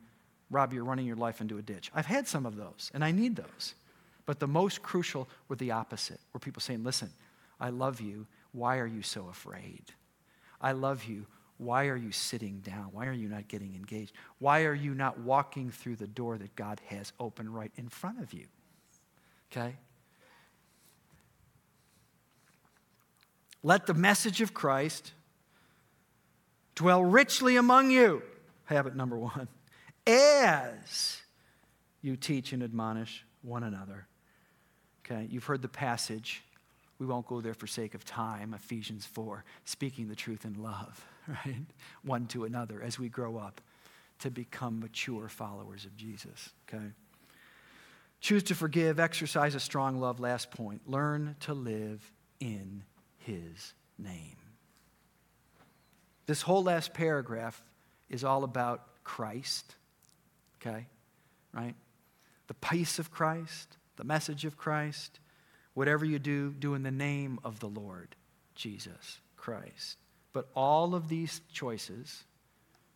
Rob, 0.50 0.72
you're 0.72 0.84
running 0.84 1.06
your 1.06 1.16
life 1.16 1.40
into 1.40 1.58
a 1.58 1.62
ditch. 1.62 1.90
I've 1.94 2.06
had 2.06 2.26
some 2.26 2.46
of 2.46 2.56
those, 2.56 2.90
and 2.94 3.04
I 3.04 3.10
need 3.12 3.36
those. 3.36 3.74
But 4.24 4.40
the 4.40 4.48
most 4.48 4.82
crucial 4.82 5.28
were 5.48 5.56
the 5.56 5.72
opposite, 5.72 6.20
where 6.32 6.38
people 6.38 6.62
saying, 6.62 6.84
listen, 6.84 7.10
I 7.60 7.68
love 7.68 8.00
you. 8.00 8.26
Why 8.52 8.78
are 8.78 8.86
you 8.86 9.02
so 9.02 9.28
afraid? 9.28 9.84
I 10.60 10.72
love 10.72 11.04
you. 11.04 11.26
Why 11.58 11.88
are 11.88 11.96
you 11.96 12.12
sitting 12.12 12.60
down? 12.60 12.88
Why 12.92 13.06
are 13.06 13.12
you 13.12 13.28
not 13.28 13.46
getting 13.48 13.74
engaged? 13.74 14.12
Why 14.38 14.62
are 14.64 14.74
you 14.74 14.94
not 14.94 15.20
walking 15.20 15.70
through 15.70 15.96
the 15.96 16.06
door 16.06 16.38
that 16.38 16.56
God 16.56 16.80
has 16.86 17.12
open 17.20 17.52
right 17.52 17.72
in 17.76 17.88
front 17.88 18.22
of 18.22 18.32
you? 18.32 18.46
Okay? 19.52 19.76
Let 23.62 23.86
the 23.86 23.94
message 23.94 24.40
of 24.40 24.54
Christ 24.54 25.12
dwell 26.74 27.04
richly 27.04 27.56
among 27.56 27.90
you. 27.90 28.22
Habit 28.64 28.96
number 28.96 29.18
one. 29.18 29.48
As 30.06 31.22
you 32.02 32.16
teach 32.16 32.52
and 32.52 32.62
admonish 32.62 33.24
one 33.42 33.62
another. 33.62 34.06
Okay, 35.04 35.26
you've 35.30 35.44
heard 35.44 35.62
the 35.62 35.68
passage. 35.68 36.42
We 36.98 37.06
won't 37.06 37.26
go 37.26 37.40
there 37.40 37.54
for 37.54 37.66
sake 37.66 37.94
of 37.94 38.04
time. 38.04 38.54
Ephesians 38.54 39.04
4, 39.06 39.44
speaking 39.64 40.08
the 40.08 40.14
truth 40.14 40.44
in 40.44 40.62
love, 40.62 41.06
right? 41.28 41.66
One 42.02 42.26
to 42.28 42.44
another 42.44 42.82
as 42.82 42.98
we 42.98 43.08
grow 43.08 43.36
up 43.36 43.60
to 44.20 44.30
become 44.30 44.80
mature 44.80 45.28
followers 45.28 45.84
of 45.84 45.96
Jesus, 45.96 46.50
okay? 46.68 46.92
Choose 48.20 48.44
to 48.44 48.54
forgive, 48.54 48.98
exercise 48.98 49.54
a 49.54 49.60
strong 49.60 50.00
love. 50.00 50.20
Last 50.20 50.50
point 50.50 50.88
learn 50.88 51.36
to 51.40 51.52
live 51.52 52.10
in 52.40 52.82
his 53.18 53.74
name. 53.98 54.36
This 56.26 56.42
whole 56.42 56.62
last 56.62 56.94
paragraph 56.94 57.62
is 58.08 58.24
all 58.24 58.44
about 58.44 59.02
Christ, 59.04 59.74
okay? 60.56 60.86
Right? 61.52 61.74
The 62.46 62.54
peace 62.54 62.98
of 62.98 63.10
Christ, 63.10 63.76
the 63.96 64.04
message 64.04 64.44
of 64.44 64.56
Christ. 64.56 65.20
Whatever 65.74 66.04
you 66.04 66.18
do, 66.18 66.52
do 66.52 66.74
in 66.74 66.82
the 66.82 66.90
name 66.90 67.40
of 67.42 67.58
the 67.60 67.68
Lord 67.68 68.14
Jesus 68.54 69.18
Christ. 69.36 69.98
But 70.32 70.48
all 70.54 70.94
of 70.94 71.08
these 71.08 71.40
choices, 71.52 72.24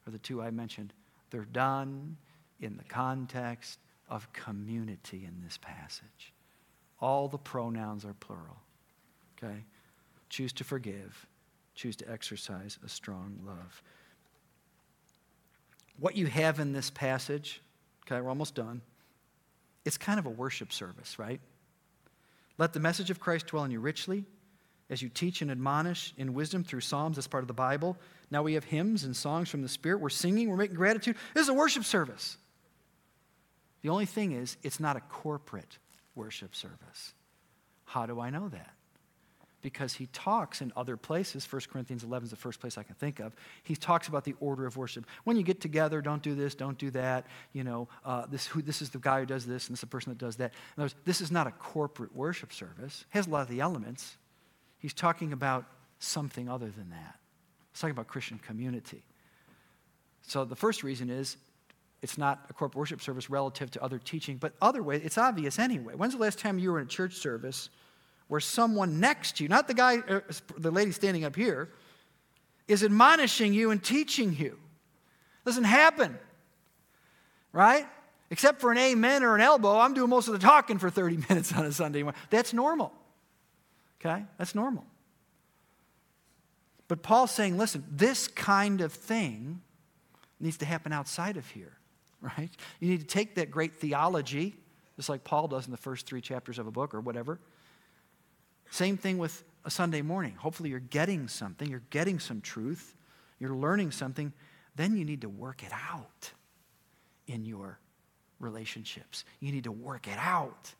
or 0.06 0.12
the 0.12 0.18
two 0.18 0.40
I 0.40 0.50
mentioned, 0.50 0.92
they're 1.30 1.44
done 1.44 2.16
in 2.60 2.76
the 2.76 2.84
context 2.84 3.78
of 4.08 4.32
community 4.32 5.24
in 5.24 5.42
this 5.44 5.58
passage. 5.58 6.32
All 7.00 7.28
the 7.28 7.38
pronouns 7.38 8.04
are 8.04 8.14
plural. 8.14 8.58
Okay? 9.36 9.64
Choose 10.28 10.52
to 10.54 10.64
forgive, 10.64 11.26
choose 11.78 11.94
to 11.94 12.10
exercise 12.10 12.76
a 12.84 12.88
strong 12.88 13.38
love. 13.46 13.82
What 16.00 16.16
you 16.16 16.26
have 16.26 16.58
in 16.58 16.72
this 16.72 16.90
passage, 16.90 17.62
okay, 18.04 18.20
we're 18.20 18.28
almost 18.28 18.56
done. 18.56 18.82
It's 19.84 19.96
kind 19.96 20.18
of 20.18 20.26
a 20.26 20.30
worship 20.30 20.72
service, 20.72 21.20
right? 21.20 21.40
Let 22.58 22.72
the 22.72 22.80
message 22.80 23.10
of 23.10 23.20
Christ 23.20 23.46
dwell 23.46 23.62
in 23.62 23.70
you 23.70 23.78
richly 23.78 24.24
as 24.90 25.02
you 25.02 25.08
teach 25.08 25.40
and 25.40 25.52
admonish 25.52 26.14
in 26.16 26.34
wisdom 26.34 26.64
through 26.64 26.80
Psalms. 26.80 27.16
That's 27.16 27.28
part 27.28 27.44
of 27.44 27.48
the 27.48 27.54
Bible. 27.54 27.96
Now 28.28 28.42
we 28.42 28.54
have 28.54 28.64
hymns 28.64 29.04
and 29.04 29.16
songs 29.16 29.48
from 29.48 29.62
the 29.62 29.68
Spirit. 29.68 30.00
We're 30.00 30.08
singing, 30.08 30.50
we're 30.50 30.56
making 30.56 30.76
gratitude. 30.76 31.14
This 31.32 31.44
is 31.44 31.48
a 31.48 31.54
worship 31.54 31.84
service. 31.84 32.38
The 33.82 33.90
only 33.90 34.06
thing 34.06 34.32
is, 34.32 34.56
it's 34.64 34.80
not 34.80 34.96
a 34.96 35.00
corporate 35.00 35.78
worship 36.16 36.56
service. 36.56 37.14
How 37.84 38.06
do 38.06 38.18
I 38.18 38.30
know 38.30 38.48
that? 38.48 38.72
Because 39.60 39.94
he 39.94 40.06
talks 40.06 40.60
in 40.60 40.72
other 40.76 40.96
places. 40.96 41.50
1 41.50 41.62
Corinthians 41.70 42.04
11 42.04 42.26
is 42.26 42.30
the 42.30 42.36
first 42.36 42.60
place 42.60 42.78
I 42.78 42.82
can 42.82 42.94
think 42.94 43.18
of. 43.18 43.34
He 43.64 43.74
talks 43.74 44.08
about 44.08 44.24
the 44.24 44.34
order 44.40 44.66
of 44.66 44.76
worship. 44.76 45.04
When 45.24 45.36
you 45.36 45.42
get 45.42 45.60
together, 45.60 46.00
don't 46.00 46.22
do 46.22 46.34
this, 46.34 46.54
don't 46.54 46.78
do 46.78 46.90
that. 46.92 47.26
You 47.52 47.64
know, 47.64 47.88
uh, 48.04 48.26
this, 48.26 48.46
who, 48.46 48.62
this 48.62 48.80
is 48.80 48.90
the 48.90 48.98
guy 48.98 49.20
who 49.20 49.26
does 49.26 49.46
this, 49.46 49.66
and 49.66 49.74
this 49.74 49.78
is 49.78 49.82
the 49.82 49.86
person 49.88 50.10
that 50.10 50.18
does 50.18 50.36
that. 50.36 50.52
In 50.76 50.82
words, 50.82 50.94
this 51.04 51.20
is 51.20 51.30
not 51.32 51.46
a 51.46 51.50
corporate 51.50 52.14
worship 52.14 52.52
service. 52.52 53.04
It 53.10 53.16
has 53.16 53.26
a 53.26 53.30
lot 53.30 53.42
of 53.42 53.48
the 53.48 53.60
elements. 53.60 54.16
He's 54.78 54.94
talking 54.94 55.32
about 55.32 55.64
something 55.98 56.48
other 56.48 56.70
than 56.70 56.90
that. 56.90 57.16
He's 57.72 57.80
talking 57.80 57.92
about 57.92 58.06
Christian 58.06 58.38
community. 58.38 59.02
So 60.22 60.44
the 60.44 60.56
first 60.56 60.82
reason 60.84 61.10
is 61.10 61.36
it's 62.00 62.16
not 62.16 62.46
a 62.48 62.52
corporate 62.52 62.78
worship 62.78 63.00
service 63.00 63.28
relative 63.28 63.72
to 63.72 63.82
other 63.82 63.98
teaching, 63.98 64.36
but 64.36 64.52
other 64.62 64.82
way, 64.82 64.96
it's 64.96 65.18
obvious 65.18 65.58
anyway. 65.58 65.94
When's 65.94 66.14
the 66.14 66.20
last 66.20 66.38
time 66.38 66.58
you 66.58 66.70
were 66.70 66.78
in 66.78 66.86
a 66.86 66.88
church 66.88 67.14
service 67.14 67.70
where 68.28 68.40
someone 68.40 69.00
next 69.00 69.36
to 69.36 69.42
you, 69.42 69.48
not 69.48 69.66
the 69.66 69.74
guy, 69.74 69.98
uh, 69.98 70.20
the 70.56 70.70
lady 70.70 70.92
standing 70.92 71.24
up 71.24 71.34
here, 71.34 71.70
is 72.68 72.84
admonishing 72.84 73.52
you 73.52 73.70
and 73.70 73.82
teaching 73.82 74.34
you. 74.34 74.58
Doesn't 75.44 75.64
happen, 75.64 76.18
right? 77.52 77.86
Except 78.30 78.60
for 78.60 78.70
an 78.70 78.78
amen 78.78 79.22
or 79.22 79.34
an 79.34 79.40
elbow, 79.40 79.78
I'm 79.78 79.94
doing 79.94 80.10
most 80.10 80.28
of 80.28 80.34
the 80.34 80.38
talking 80.38 80.78
for 80.78 80.90
30 80.90 81.16
minutes 81.28 81.52
on 81.52 81.64
a 81.64 81.72
Sunday 81.72 82.02
morning. 82.02 82.20
That's 82.30 82.52
normal. 82.52 82.92
Okay? 84.00 84.24
That's 84.36 84.54
normal. 84.54 84.84
But 86.86 87.02
Paul's 87.02 87.30
saying, 87.30 87.58
listen, 87.58 87.84
this 87.90 88.28
kind 88.28 88.80
of 88.80 88.92
thing 88.92 89.60
needs 90.40 90.58
to 90.58 90.66
happen 90.66 90.92
outside 90.92 91.36
of 91.36 91.48
here, 91.50 91.78
right? 92.20 92.50
You 92.80 92.90
need 92.90 93.00
to 93.00 93.06
take 93.06 93.36
that 93.36 93.50
great 93.50 93.76
theology, 93.76 94.56
just 94.96 95.08
like 95.08 95.24
Paul 95.24 95.48
does 95.48 95.66
in 95.66 95.70
the 95.70 95.78
first 95.78 96.06
three 96.06 96.20
chapters 96.20 96.58
of 96.58 96.66
a 96.66 96.70
book 96.70 96.94
or 96.94 97.00
whatever, 97.00 97.38
same 98.70 98.96
thing 98.96 99.18
with 99.18 99.44
a 99.64 99.70
Sunday 99.70 100.02
morning. 100.02 100.35
Hopefully, 100.35 100.70
you're 100.70 100.81
getting 100.81 101.28
something, 101.28 101.68
you're 101.68 101.83
getting 101.90 102.18
some 102.18 102.40
truth, 102.40 102.94
you're 103.38 103.54
learning 103.54 103.90
something. 103.90 104.33
Then 104.76 104.96
you 104.96 105.04
need 105.04 105.22
to 105.22 105.28
work 105.28 105.64
it 105.64 105.72
out 105.72 106.31
in 107.26 107.44
your 107.44 107.78
relationships. 108.38 109.24
You 109.40 109.50
need 109.52 109.64
to 109.64 109.72
work 109.72 110.07
it 110.07 110.18
out 110.18 110.72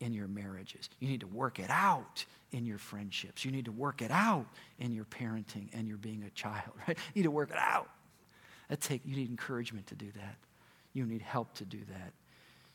in 0.00 0.12
your 0.12 0.28
marriages. 0.28 0.90
You 0.98 1.08
need 1.08 1.20
to 1.20 1.26
work 1.26 1.58
it 1.58 1.70
out 1.70 2.24
in 2.52 2.66
your 2.66 2.78
friendships. 2.78 3.44
You 3.44 3.50
need 3.50 3.66
to 3.66 3.72
work 3.72 4.02
it 4.02 4.10
out 4.10 4.46
in 4.78 4.92
your 4.92 5.04
parenting 5.04 5.68
and 5.72 5.86
your 5.88 5.96
being 5.96 6.24
a 6.24 6.30
child, 6.30 6.72
right? 6.88 6.96
You 7.14 7.22
need 7.22 7.24
to 7.24 7.30
work 7.30 7.50
it 7.50 7.58
out. 7.58 7.88
That 8.68 8.80
take, 8.80 9.02
you 9.04 9.16
need 9.16 9.28
encouragement 9.28 9.86
to 9.88 9.94
do 9.94 10.10
that. 10.16 10.36
You 10.92 11.04
need 11.04 11.22
help 11.22 11.54
to 11.54 11.64
do 11.64 11.80
that. 11.88 12.12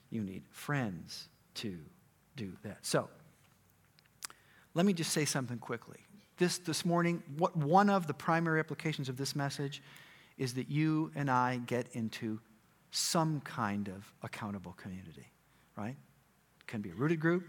You 0.09 0.21
need 0.21 0.43
friends 0.49 1.29
to 1.55 1.77
do 2.35 2.53
that. 2.63 2.77
So, 2.81 3.09
let 4.73 4.85
me 4.85 4.93
just 4.93 5.11
say 5.11 5.25
something 5.25 5.57
quickly. 5.57 5.97
This, 6.37 6.57
this 6.59 6.85
morning, 6.85 7.21
what, 7.37 7.55
one 7.55 7.89
of 7.89 8.07
the 8.07 8.13
primary 8.13 8.59
applications 8.59 9.09
of 9.09 9.17
this 9.17 9.35
message 9.35 9.81
is 10.37 10.53
that 10.53 10.69
you 10.69 11.11
and 11.15 11.29
I 11.29 11.57
get 11.65 11.87
into 11.93 12.39
some 12.91 13.41
kind 13.41 13.89
of 13.89 14.11
accountable 14.23 14.73
community, 14.73 15.27
right? 15.75 15.97
Can 16.65 16.81
be 16.81 16.91
a 16.91 16.93
rooted 16.93 17.19
group, 17.19 17.45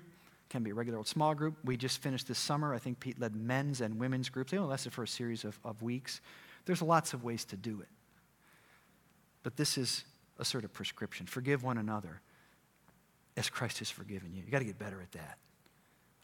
can 0.48 0.62
be 0.62 0.70
a 0.70 0.74
regular 0.74 0.98
old 0.98 1.06
small 1.06 1.34
group. 1.34 1.56
We 1.64 1.76
just 1.76 2.02
finished 2.02 2.26
this 2.26 2.38
summer. 2.38 2.74
I 2.74 2.78
think 2.78 2.98
Pete 2.98 3.20
led 3.20 3.36
men's 3.36 3.80
and 3.80 3.98
women's 3.98 4.28
groups. 4.28 4.50
They 4.50 4.58
only 4.58 4.70
lasted 4.70 4.92
for 4.92 5.04
a 5.04 5.08
series 5.08 5.44
of, 5.44 5.58
of 5.64 5.82
weeks. 5.82 6.20
There's 6.66 6.82
lots 6.82 7.14
of 7.14 7.22
ways 7.22 7.44
to 7.46 7.56
do 7.56 7.80
it. 7.80 7.88
But 9.42 9.56
this 9.56 9.78
is 9.78 10.04
a 10.38 10.44
sort 10.44 10.64
of 10.64 10.72
prescription. 10.72 11.26
Forgive 11.26 11.62
one 11.62 11.78
another 11.78 12.20
as 13.36 13.48
Christ 13.48 13.78
has 13.78 13.88
forgiven 13.88 14.34
you. 14.34 14.42
You 14.44 14.50
got 14.50 14.58
to 14.58 14.64
get 14.64 14.78
better 14.78 15.00
at 15.00 15.12
that. 15.12 15.38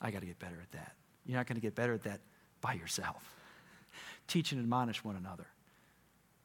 I 0.00 0.10
got 0.10 0.20
to 0.20 0.26
get 0.26 0.38
better 0.38 0.58
at 0.60 0.72
that. 0.72 0.92
You're 1.24 1.36
not 1.36 1.46
going 1.46 1.56
to 1.56 1.62
get 1.62 1.74
better 1.74 1.94
at 1.94 2.04
that 2.04 2.20
by 2.60 2.74
yourself. 2.74 3.34
Teach 4.28 4.52
and 4.52 4.60
admonish 4.60 5.02
one 5.04 5.16
another 5.16 5.46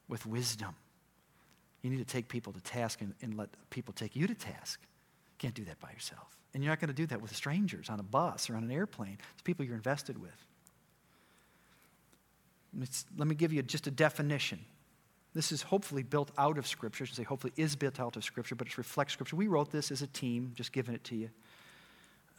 with 0.07 0.25
wisdom. 0.25 0.75
You 1.81 1.89
need 1.89 1.99
to 1.99 2.05
take 2.05 2.27
people 2.27 2.53
to 2.53 2.61
task 2.61 3.01
and, 3.01 3.13
and 3.21 3.37
let 3.37 3.49
people 3.69 3.93
take 3.93 4.15
you 4.15 4.27
to 4.27 4.35
task. 4.35 4.79
You 4.81 5.37
can't 5.39 5.55
do 5.55 5.65
that 5.65 5.79
by 5.79 5.91
yourself. 5.91 6.37
And 6.53 6.63
you're 6.63 6.71
not 6.71 6.79
going 6.79 6.89
to 6.89 6.93
do 6.93 7.05
that 7.07 7.21
with 7.21 7.35
strangers 7.35 7.89
on 7.89 7.99
a 7.99 8.03
bus 8.03 8.49
or 8.49 8.55
on 8.55 8.63
an 8.63 8.71
airplane. 8.71 9.17
It's 9.33 9.41
people 9.41 9.65
you're 9.65 9.75
invested 9.75 10.21
with. 10.21 10.45
It's, 12.81 13.05
let 13.17 13.27
me 13.27 13.35
give 13.35 13.51
you 13.51 13.61
just 13.63 13.87
a 13.87 13.91
definition. 13.91 14.59
This 15.33 15.51
is 15.51 15.61
hopefully 15.61 16.03
built 16.03 16.31
out 16.37 16.57
of 16.57 16.67
Scripture. 16.67 17.03
I 17.03 17.07
should 17.07 17.15
say 17.15 17.23
hopefully 17.23 17.53
is 17.55 17.75
built 17.75 17.99
out 17.99 18.15
of 18.15 18.23
Scripture, 18.23 18.55
but 18.55 18.67
it 18.67 18.77
reflects 18.77 19.13
Scripture. 19.13 19.35
We 19.35 19.47
wrote 19.47 19.71
this 19.71 19.91
as 19.91 20.01
a 20.01 20.07
team, 20.07 20.51
just 20.55 20.71
giving 20.71 20.93
it 20.93 21.03
to 21.05 21.15
you 21.15 21.29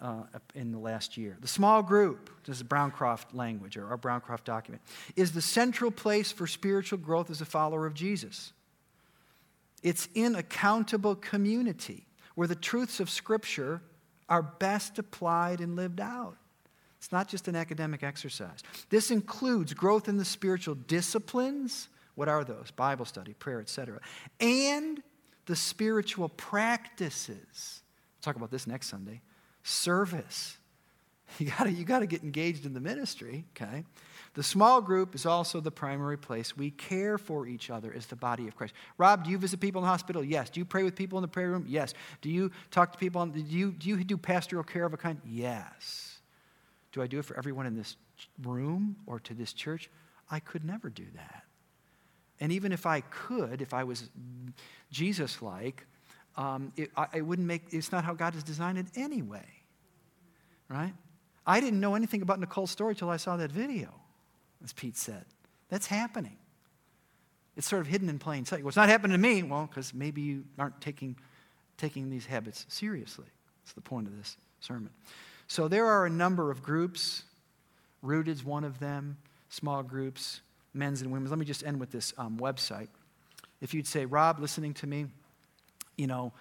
uh, 0.02 0.24
in 0.54 0.72
the 0.72 0.78
last 0.78 1.16
year. 1.16 1.38
The 1.40 1.48
small 1.48 1.82
group, 1.82 2.28
this 2.44 2.56
is 2.56 2.62
Browncroft 2.62 3.32
language 3.32 3.76
or 3.76 3.88
our 3.88 3.96
Browncroft 3.96 4.44
document, 4.44 4.82
is 5.14 5.32
the 5.32 5.40
central 5.40 5.90
place 5.90 6.32
for 6.32 6.46
spiritual 6.46 6.98
growth 6.98 7.30
as 7.30 7.40
a 7.40 7.44
follower 7.44 7.86
of 7.86 7.94
Jesus. 7.94 8.52
It's 9.82 10.08
in 10.14 10.34
accountable 10.34 11.14
community 11.14 12.06
where 12.34 12.48
the 12.48 12.56
truths 12.56 12.98
of 12.98 13.08
Scripture 13.08 13.80
are 14.28 14.42
best 14.42 14.98
applied 14.98 15.60
and 15.60 15.76
lived 15.76 16.00
out. 16.00 16.36
It's 16.98 17.12
not 17.12 17.28
just 17.28 17.48
an 17.48 17.56
academic 17.56 18.02
exercise. 18.02 18.60
This 18.90 19.10
includes 19.10 19.74
growth 19.74 20.08
in 20.08 20.16
the 20.16 20.24
spiritual 20.24 20.74
disciplines. 20.74 21.88
What 22.14 22.28
are 22.28 22.44
those? 22.44 22.70
Bible 22.70 23.04
study, 23.04 23.34
prayer, 23.34 23.60
etc. 23.60 24.00
And 24.40 25.02
the 25.46 25.56
spiritual 25.56 26.28
practices. 26.28 27.82
We'll 28.16 28.22
talk 28.22 28.36
about 28.36 28.50
this 28.50 28.66
next 28.66 28.88
Sunday 28.88 29.20
service. 29.62 30.56
You 31.38 31.46
gotta, 31.46 31.72
you 31.72 31.84
gotta 31.86 32.04
get 32.04 32.22
engaged 32.22 32.66
in 32.66 32.74
the 32.74 32.80
ministry, 32.80 33.46
okay? 33.56 33.84
The 34.34 34.42
small 34.42 34.82
group 34.82 35.14
is 35.14 35.24
also 35.24 35.60
the 35.60 35.70
primary 35.70 36.16
place 36.16 36.56
we 36.56 36.70
care 36.70 37.16
for 37.16 37.46
each 37.46 37.70
other 37.70 37.92
as 37.94 38.06
the 38.06 38.16
body 38.16 38.48
of 38.48 38.56
Christ. 38.56 38.74
Rob, 38.98 39.24
do 39.24 39.30
you 39.30 39.38
visit 39.38 39.60
people 39.60 39.80
in 39.80 39.84
the 39.84 39.90
hospital? 39.90 40.24
Yes. 40.24 40.50
Do 40.50 40.60
you 40.60 40.66
pray 40.66 40.82
with 40.82 40.94
people 40.94 41.18
in 41.18 41.22
the 41.22 41.28
prayer 41.28 41.48
room? 41.48 41.64
Yes. 41.66 41.94
Do 42.20 42.30
you 42.30 42.50
talk 42.70 42.92
to 42.92 42.98
people? 42.98 43.24
do, 43.26 43.40
you, 43.40 43.72
do 43.72 43.88
you 43.88 44.04
do 44.04 44.16
pastoral 44.16 44.62
care 44.62 44.84
of 44.84 44.92
a 44.92 44.96
kind? 44.96 45.20
Yes. 45.24 46.20
Do 46.92 47.02
I 47.02 47.06
do 47.06 47.18
it 47.18 47.24
for 47.24 47.36
everyone 47.36 47.66
in 47.66 47.76
this 47.76 47.96
room 48.42 48.96
or 49.06 49.20
to 49.20 49.34
this 49.34 49.52
church? 49.52 49.90
I 50.30 50.40
could 50.40 50.64
never 50.64 50.88
do 50.88 51.06
that. 51.14 51.44
And 52.40 52.52
even 52.52 52.72
if 52.72 52.86
I 52.86 53.02
could, 53.02 53.60
if 53.60 53.74
I 53.74 53.84
was 53.84 54.08
Jesus 54.90 55.42
like, 55.42 55.86
um, 56.36 56.72
it, 56.76 56.90
I, 56.96 57.06
it 57.14 57.22
wouldn't 57.22 57.46
make, 57.46 57.62
it's 57.70 57.92
not 57.92 58.04
how 58.04 58.14
God 58.14 58.34
has 58.34 58.42
designed 58.42 58.78
it 58.78 58.86
anyway. 58.96 59.46
Right? 60.68 60.94
I 61.46 61.60
didn't 61.60 61.80
know 61.80 61.94
anything 61.94 62.22
about 62.22 62.40
Nicole's 62.40 62.70
story 62.70 62.94
till 62.94 63.10
I 63.10 63.16
saw 63.16 63.36
that 63.36 63.50
video, 63.50 63.92
as 64.64 64.72
Pete 64.72 64.96
said. 64.96 65.24
That's 65.68 65.86
happening. 65.86 66.36
It's 67.56 67.68
sort 67.68 67.80
of 67.80 67.86
hidden 67.86 68.08
in 68.08 68.18
plain 68.18 68.46
sight. 68.46 68.64
Well, 68.64 68.72
not 68.76 68.88
happening 68.88 69.12
to 69.12 69.18
me. 69.18 69.42
Well, 69.42 69.66
because 69.66 69.92
maybe 69.92 70.22
you 70.22 70.44
aren't 70.58 70.80
taking, 70.80 71.16
taking 71.76 72.08
these 72.08 72.24
habits 72.24 72.64
seriously. 72.68 73.26
That's 73.62 73.74
the 73.74 73.80
point 73.82 74.06
of 74.06 74.16
this 74.16 74.36
sermon. 74.60 74.90
So 75.48 75.68
there 75.68 75.86
are 75.86 76.06
a 76.06 76.10
number 76.10 76.50
of 76.50 76.62
groups. 76.62 77.24
Rooted's 78.02 78.42
one 78.42 78.64
of 78.64 78.78
them, 78.78 79.18
small 79.50 79.82
groups, 79.82 80.40
men's 80.72 81.02
and 81.02 81.12
women's. 81.12 81.30
Let 81.30 81.38
me 81.38 81.44
just 81.44 81.64
end 81.64 81.78
with 81.78 81.90
this 81.90 82.14
um, 82.16 82.38
website. 82.38 82.88
If 83.60 83.74
you'd 83.74 83.86
say, 83.86 84.06
Rob, 84.06 84.40
listening 84.40 84.74
to 84.74 84.86
me, 84.86 85.06
you 86.02 86.08
know, 86.08 86.32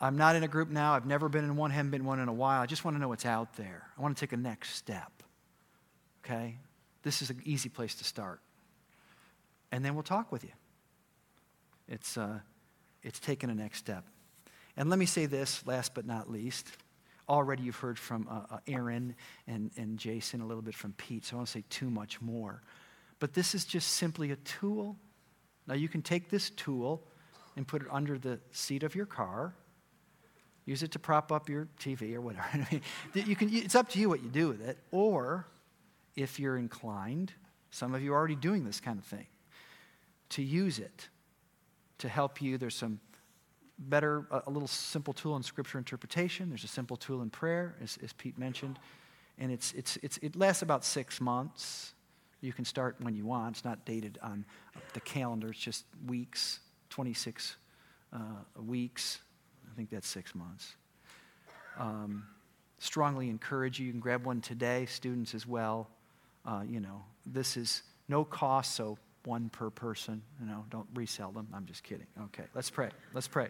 I'm 0.00 0.16
not 0.16 0.34
in 0.34 0.42
a 0.42 0.48
group 0.48 0.70
now. 0.70 0.94
I've 0.94 1.06
never 1.06 1.28
been 1.28 1.44
in 1.44 1.54
one, 1.54 1.70
haven't 1.70 1.92
been 1.92 2.00
in 2.00 2.06
one 2.06 2.18
in 2.18 2.26
a 2.26 2.32
while. 2.32 2.60
I 2.60 2.66
just 2.66 2.84
want 2.84 2.96
to 2.96 3.00
know 3.00 3.06
what's 3.06 3.24
out 3.24 3.54
there. 3.54 3.86
I 3.96 4.02
want 4.02 4.16
to 4.16 4.20
take 4.20 4.32
a 4.32 4.36
next 4.36 4.74
step. 4.74 5.22
Okay? 6.24 6.58
This 7.04 7.22
is 7.22 7.30
an 7.30 7.40
easy 7.44 7.68
place 7.68 7.94
to 7.94 8.04
start. 8.04 8.40
And 9.70 9.84
then 9.84 9.94
we'll 9.94 10.02
talk 10.02 10.32
with 10.32 10.42
you. 10.42 10.50
It's, 11.86 12.18
uh, 12.18 12.40
it's 13.04 13.20
taking 13.20 13.50
a 13.50 13.54
next 13.54 13.78
step. 13.78 14.04
And 14.76 14.90
let 14.90 14.98
me 14.98 15.06
say 15.06 15.26
this, 15.26 15.64
last 15.64 15.94
but 15.94 16.06
not 16.06 16.28
least. 16.28 16.72
Already 17.28 17.62
you've 17.62 17.76
heard 17.76 18.00
from 18.00 18.26
uh, 18.28 18.56
uh, 18.56 18.58
Aaron 18.66 19.14
and, 19.46 19.70
and 19.76 19.96
Jason, 19.96 20.40
a 20.40 20.46
little 20.46 20.62
bit 20.62 20.74
from 20.74 20.92
Pete, 20.94 21.24
so 21.24 21.36
I 21.36 21.38
won't 21.38 21.48
say 21.48 21.62
too 21.70 21.88
much 21.88 22.20
more. 22.20 22.62
But 23.20 23.32
this 23.32 23.54
is 23.54 23.64
just 23.64 23.92
simply 23.92 24.32
a 24.32 24.36
tool. 24.36 24.96
Now 25.68 25.74
you 25.74 25.88
can 25.88 26.02
take 26.02 26.30
this 26.30 26.50
tool 26.50 27.06
and 27.56 27.66
put 27.66 27.82
it 27.82 27.88
under 27.90 28.18
the 28.18 28.38
seat 28.50 28.82
of 28.82 28.94
your 28.94 29.06
car. 29.06 29.54
Use 30.66 30.82
it 30.82 30.92
to 30.92 30.98
prop 30.98 31.30
up 31.30 31.48
your 31.48 31.68
TV 31.78 32.14
or 32.14 32.20
whatever. 32.20 32.68
you 33.14 33.36
can, 33.36 33.54
it's 33.54 33.74
up 33.74 33.88
to 33.90 34.00
you 34.00 34.08
what 34.08 34.22
you 34.22 34.30
do 34.30 34.48
with 34.48 34.62
it. 34.62 34.78
Or, 34.90 35.46
if 36.16 36.38
you're 36.38 36.56
inclined, 36.56 37.32
some 37.70 37.94
of 37.94 38.02
you 38.02 38.12
are 38.12 38.16
already 38.16 38.36
doing 38.36 38.64
this 38.64 38.80
kind 38.80 38.98
of 38.98 39.04
thing, 39.04 39.26
to 40.30 40.42
use 40.42 40.78
it 40.78 41.08
to 41.98 42.08
help 42.08 42.40
you. 42.40 42.56
There's 42.56 42.76
some 42.76 43.00
better, 43.78 44.26
a, 44.30 44.50
little 44.50 44.68
simple 44.68 45.12
tool 45.12 45.36
in 45.36 45.42
scripture 45.42 45.78
interpretation. 45.78 46.48
There's 46.48 46.64
a 46.64 46.68
simple 46.68 46.96
tool 46.96 47.22
in 47.22 47.30
prayer, 47.30 47.74
as, 47.82 47.98
as 48.02 48.12
Pete 48.12 48.38
mentioned. 48.38 48.78
And 49.38 49.50
it's, 49.50 49.72
it's, 49.72 49.98
it's, 50.02 50.18
it 50.18 50.36
lasts 50.36 50.62
about 50.62 50.84
six 50.84 51.20
months. 51.20 51.92
You 52.40 52.52
can 52.52 52.64
start 52.64 52.96
when 53.00 53.16
you 53.16 53.26
want. 53.26 53.56
It's 53.56 53.64
not 53.64 53.84
dated 53.84 54.18
on 54.22 54.44
the 54.92 55.00
calendar, 55.00 55.48
it's 55.48 55.58
just 55.58 55.84
weeks, 56.06 56.60
26 56.94 57.56
uh, 58.12 58.18
weeks. 58.64 59.18
I 59.68 59.74
think 59.74 59.90
that's 59.90 60.06
six 60.06 60.32
months. 60.32 60.76
Um, 61.76 62.24
strongly 62.78 63.28
encourage 63.28 63.80
you. 63.80 63.86
You 63.86 63.90
can 63.90 64.00
grab 64.00 64.24
one 64.24 64.40
today, 64.40 64.86
students 64.86 65.34
as 65.34 65.44
well. 65.44 65.90
Uh, 66.46 66.62
you 66.64 66.78
know, 66.78 67.02
this 67.26 67.56
is 67.56 67.82
no 68.08 68.24
cost, 68.24 68.76
so 68.76 68.96
one 69.24 69.48
per 69.48 69.70
person. 69.70 70.22
You 70.40 70.46
know, 70.46 70.64
don't 70.70 70.86
resell 70.94 71.32
them. 71.32 71.48
I'm 71.52 71.66
just 71.66 71.82
kidding. 71.82 72.06
Okay, 72.26 72.44
let's 72.54 72.70
pray. 72.70 72.90
Let's 73.12 73.26
pray. 73.26 73.48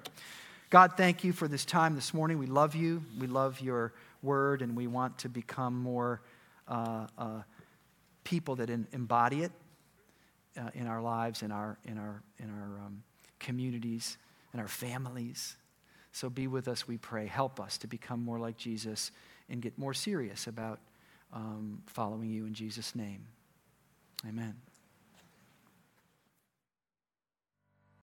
God, 0.70 0.94
thank 0.96 1.22
you 1.22 1.34
for 1.34 1.46
this 1.46 1.66
time 1.66 1.96
this 1.96 2.14
morning. 2.14 2.38
We 2.38 2.46
love 2.46 2.74
you. 2.74 3.02
We 3.20 3.26
love 3.26 3.60
your 3.60 3.92
word, 4.22 4.62
and 4.62 4.74
we 4.74 4.86
want 4.86 5.18
to 5.18 5.28
become 5.28 5.78
more 5.78 6.22
uh, 6.66 7.08
uh, 7.18 7.42
people 8.24 8.56
that 8.56 8.70
in, 8.70 8.86
embody 8.92 9.42
it 9.42 9.52
uh, 10.58 10.70
in 10.72 10.86
our 10.86 11.02
lives, 11.02 11.42
in 11.42 11.52
our, 11.52 11.76
in 11.84 11.98
our, 11.98 12.22
in 12.38 12.48
our 12.48 12.86
um, 12.86 13.02
communities, 13.44 14.18
and 14.52 14.60
our 14.60 14.68
families. 14.68 15.56
So 16.12 16.30
be 16.30 16.46
with 16.46 16.68
us, 16.68 16.88
we 16.88 16.96
pray. 16.96 17.26
Help 17.26 17.60
us 17.60 17.76
to 17.78 17.86
become 17.86 18.24
more 18.24 18.38
like 18.38 18.56
Jesus 18.56 19.10
and 19.48 19.60
get 19.60 19.76
more 19.78 19.92
serious 19.94 20.46
about 20.46 20.80
um, 21.32 21.82
following 21.86 22.30
you 22.30 22.46
in 22.46 22.54
Jesus' 22.54 22.94
name. 22.94 23.26
Amen. 24.26 24.54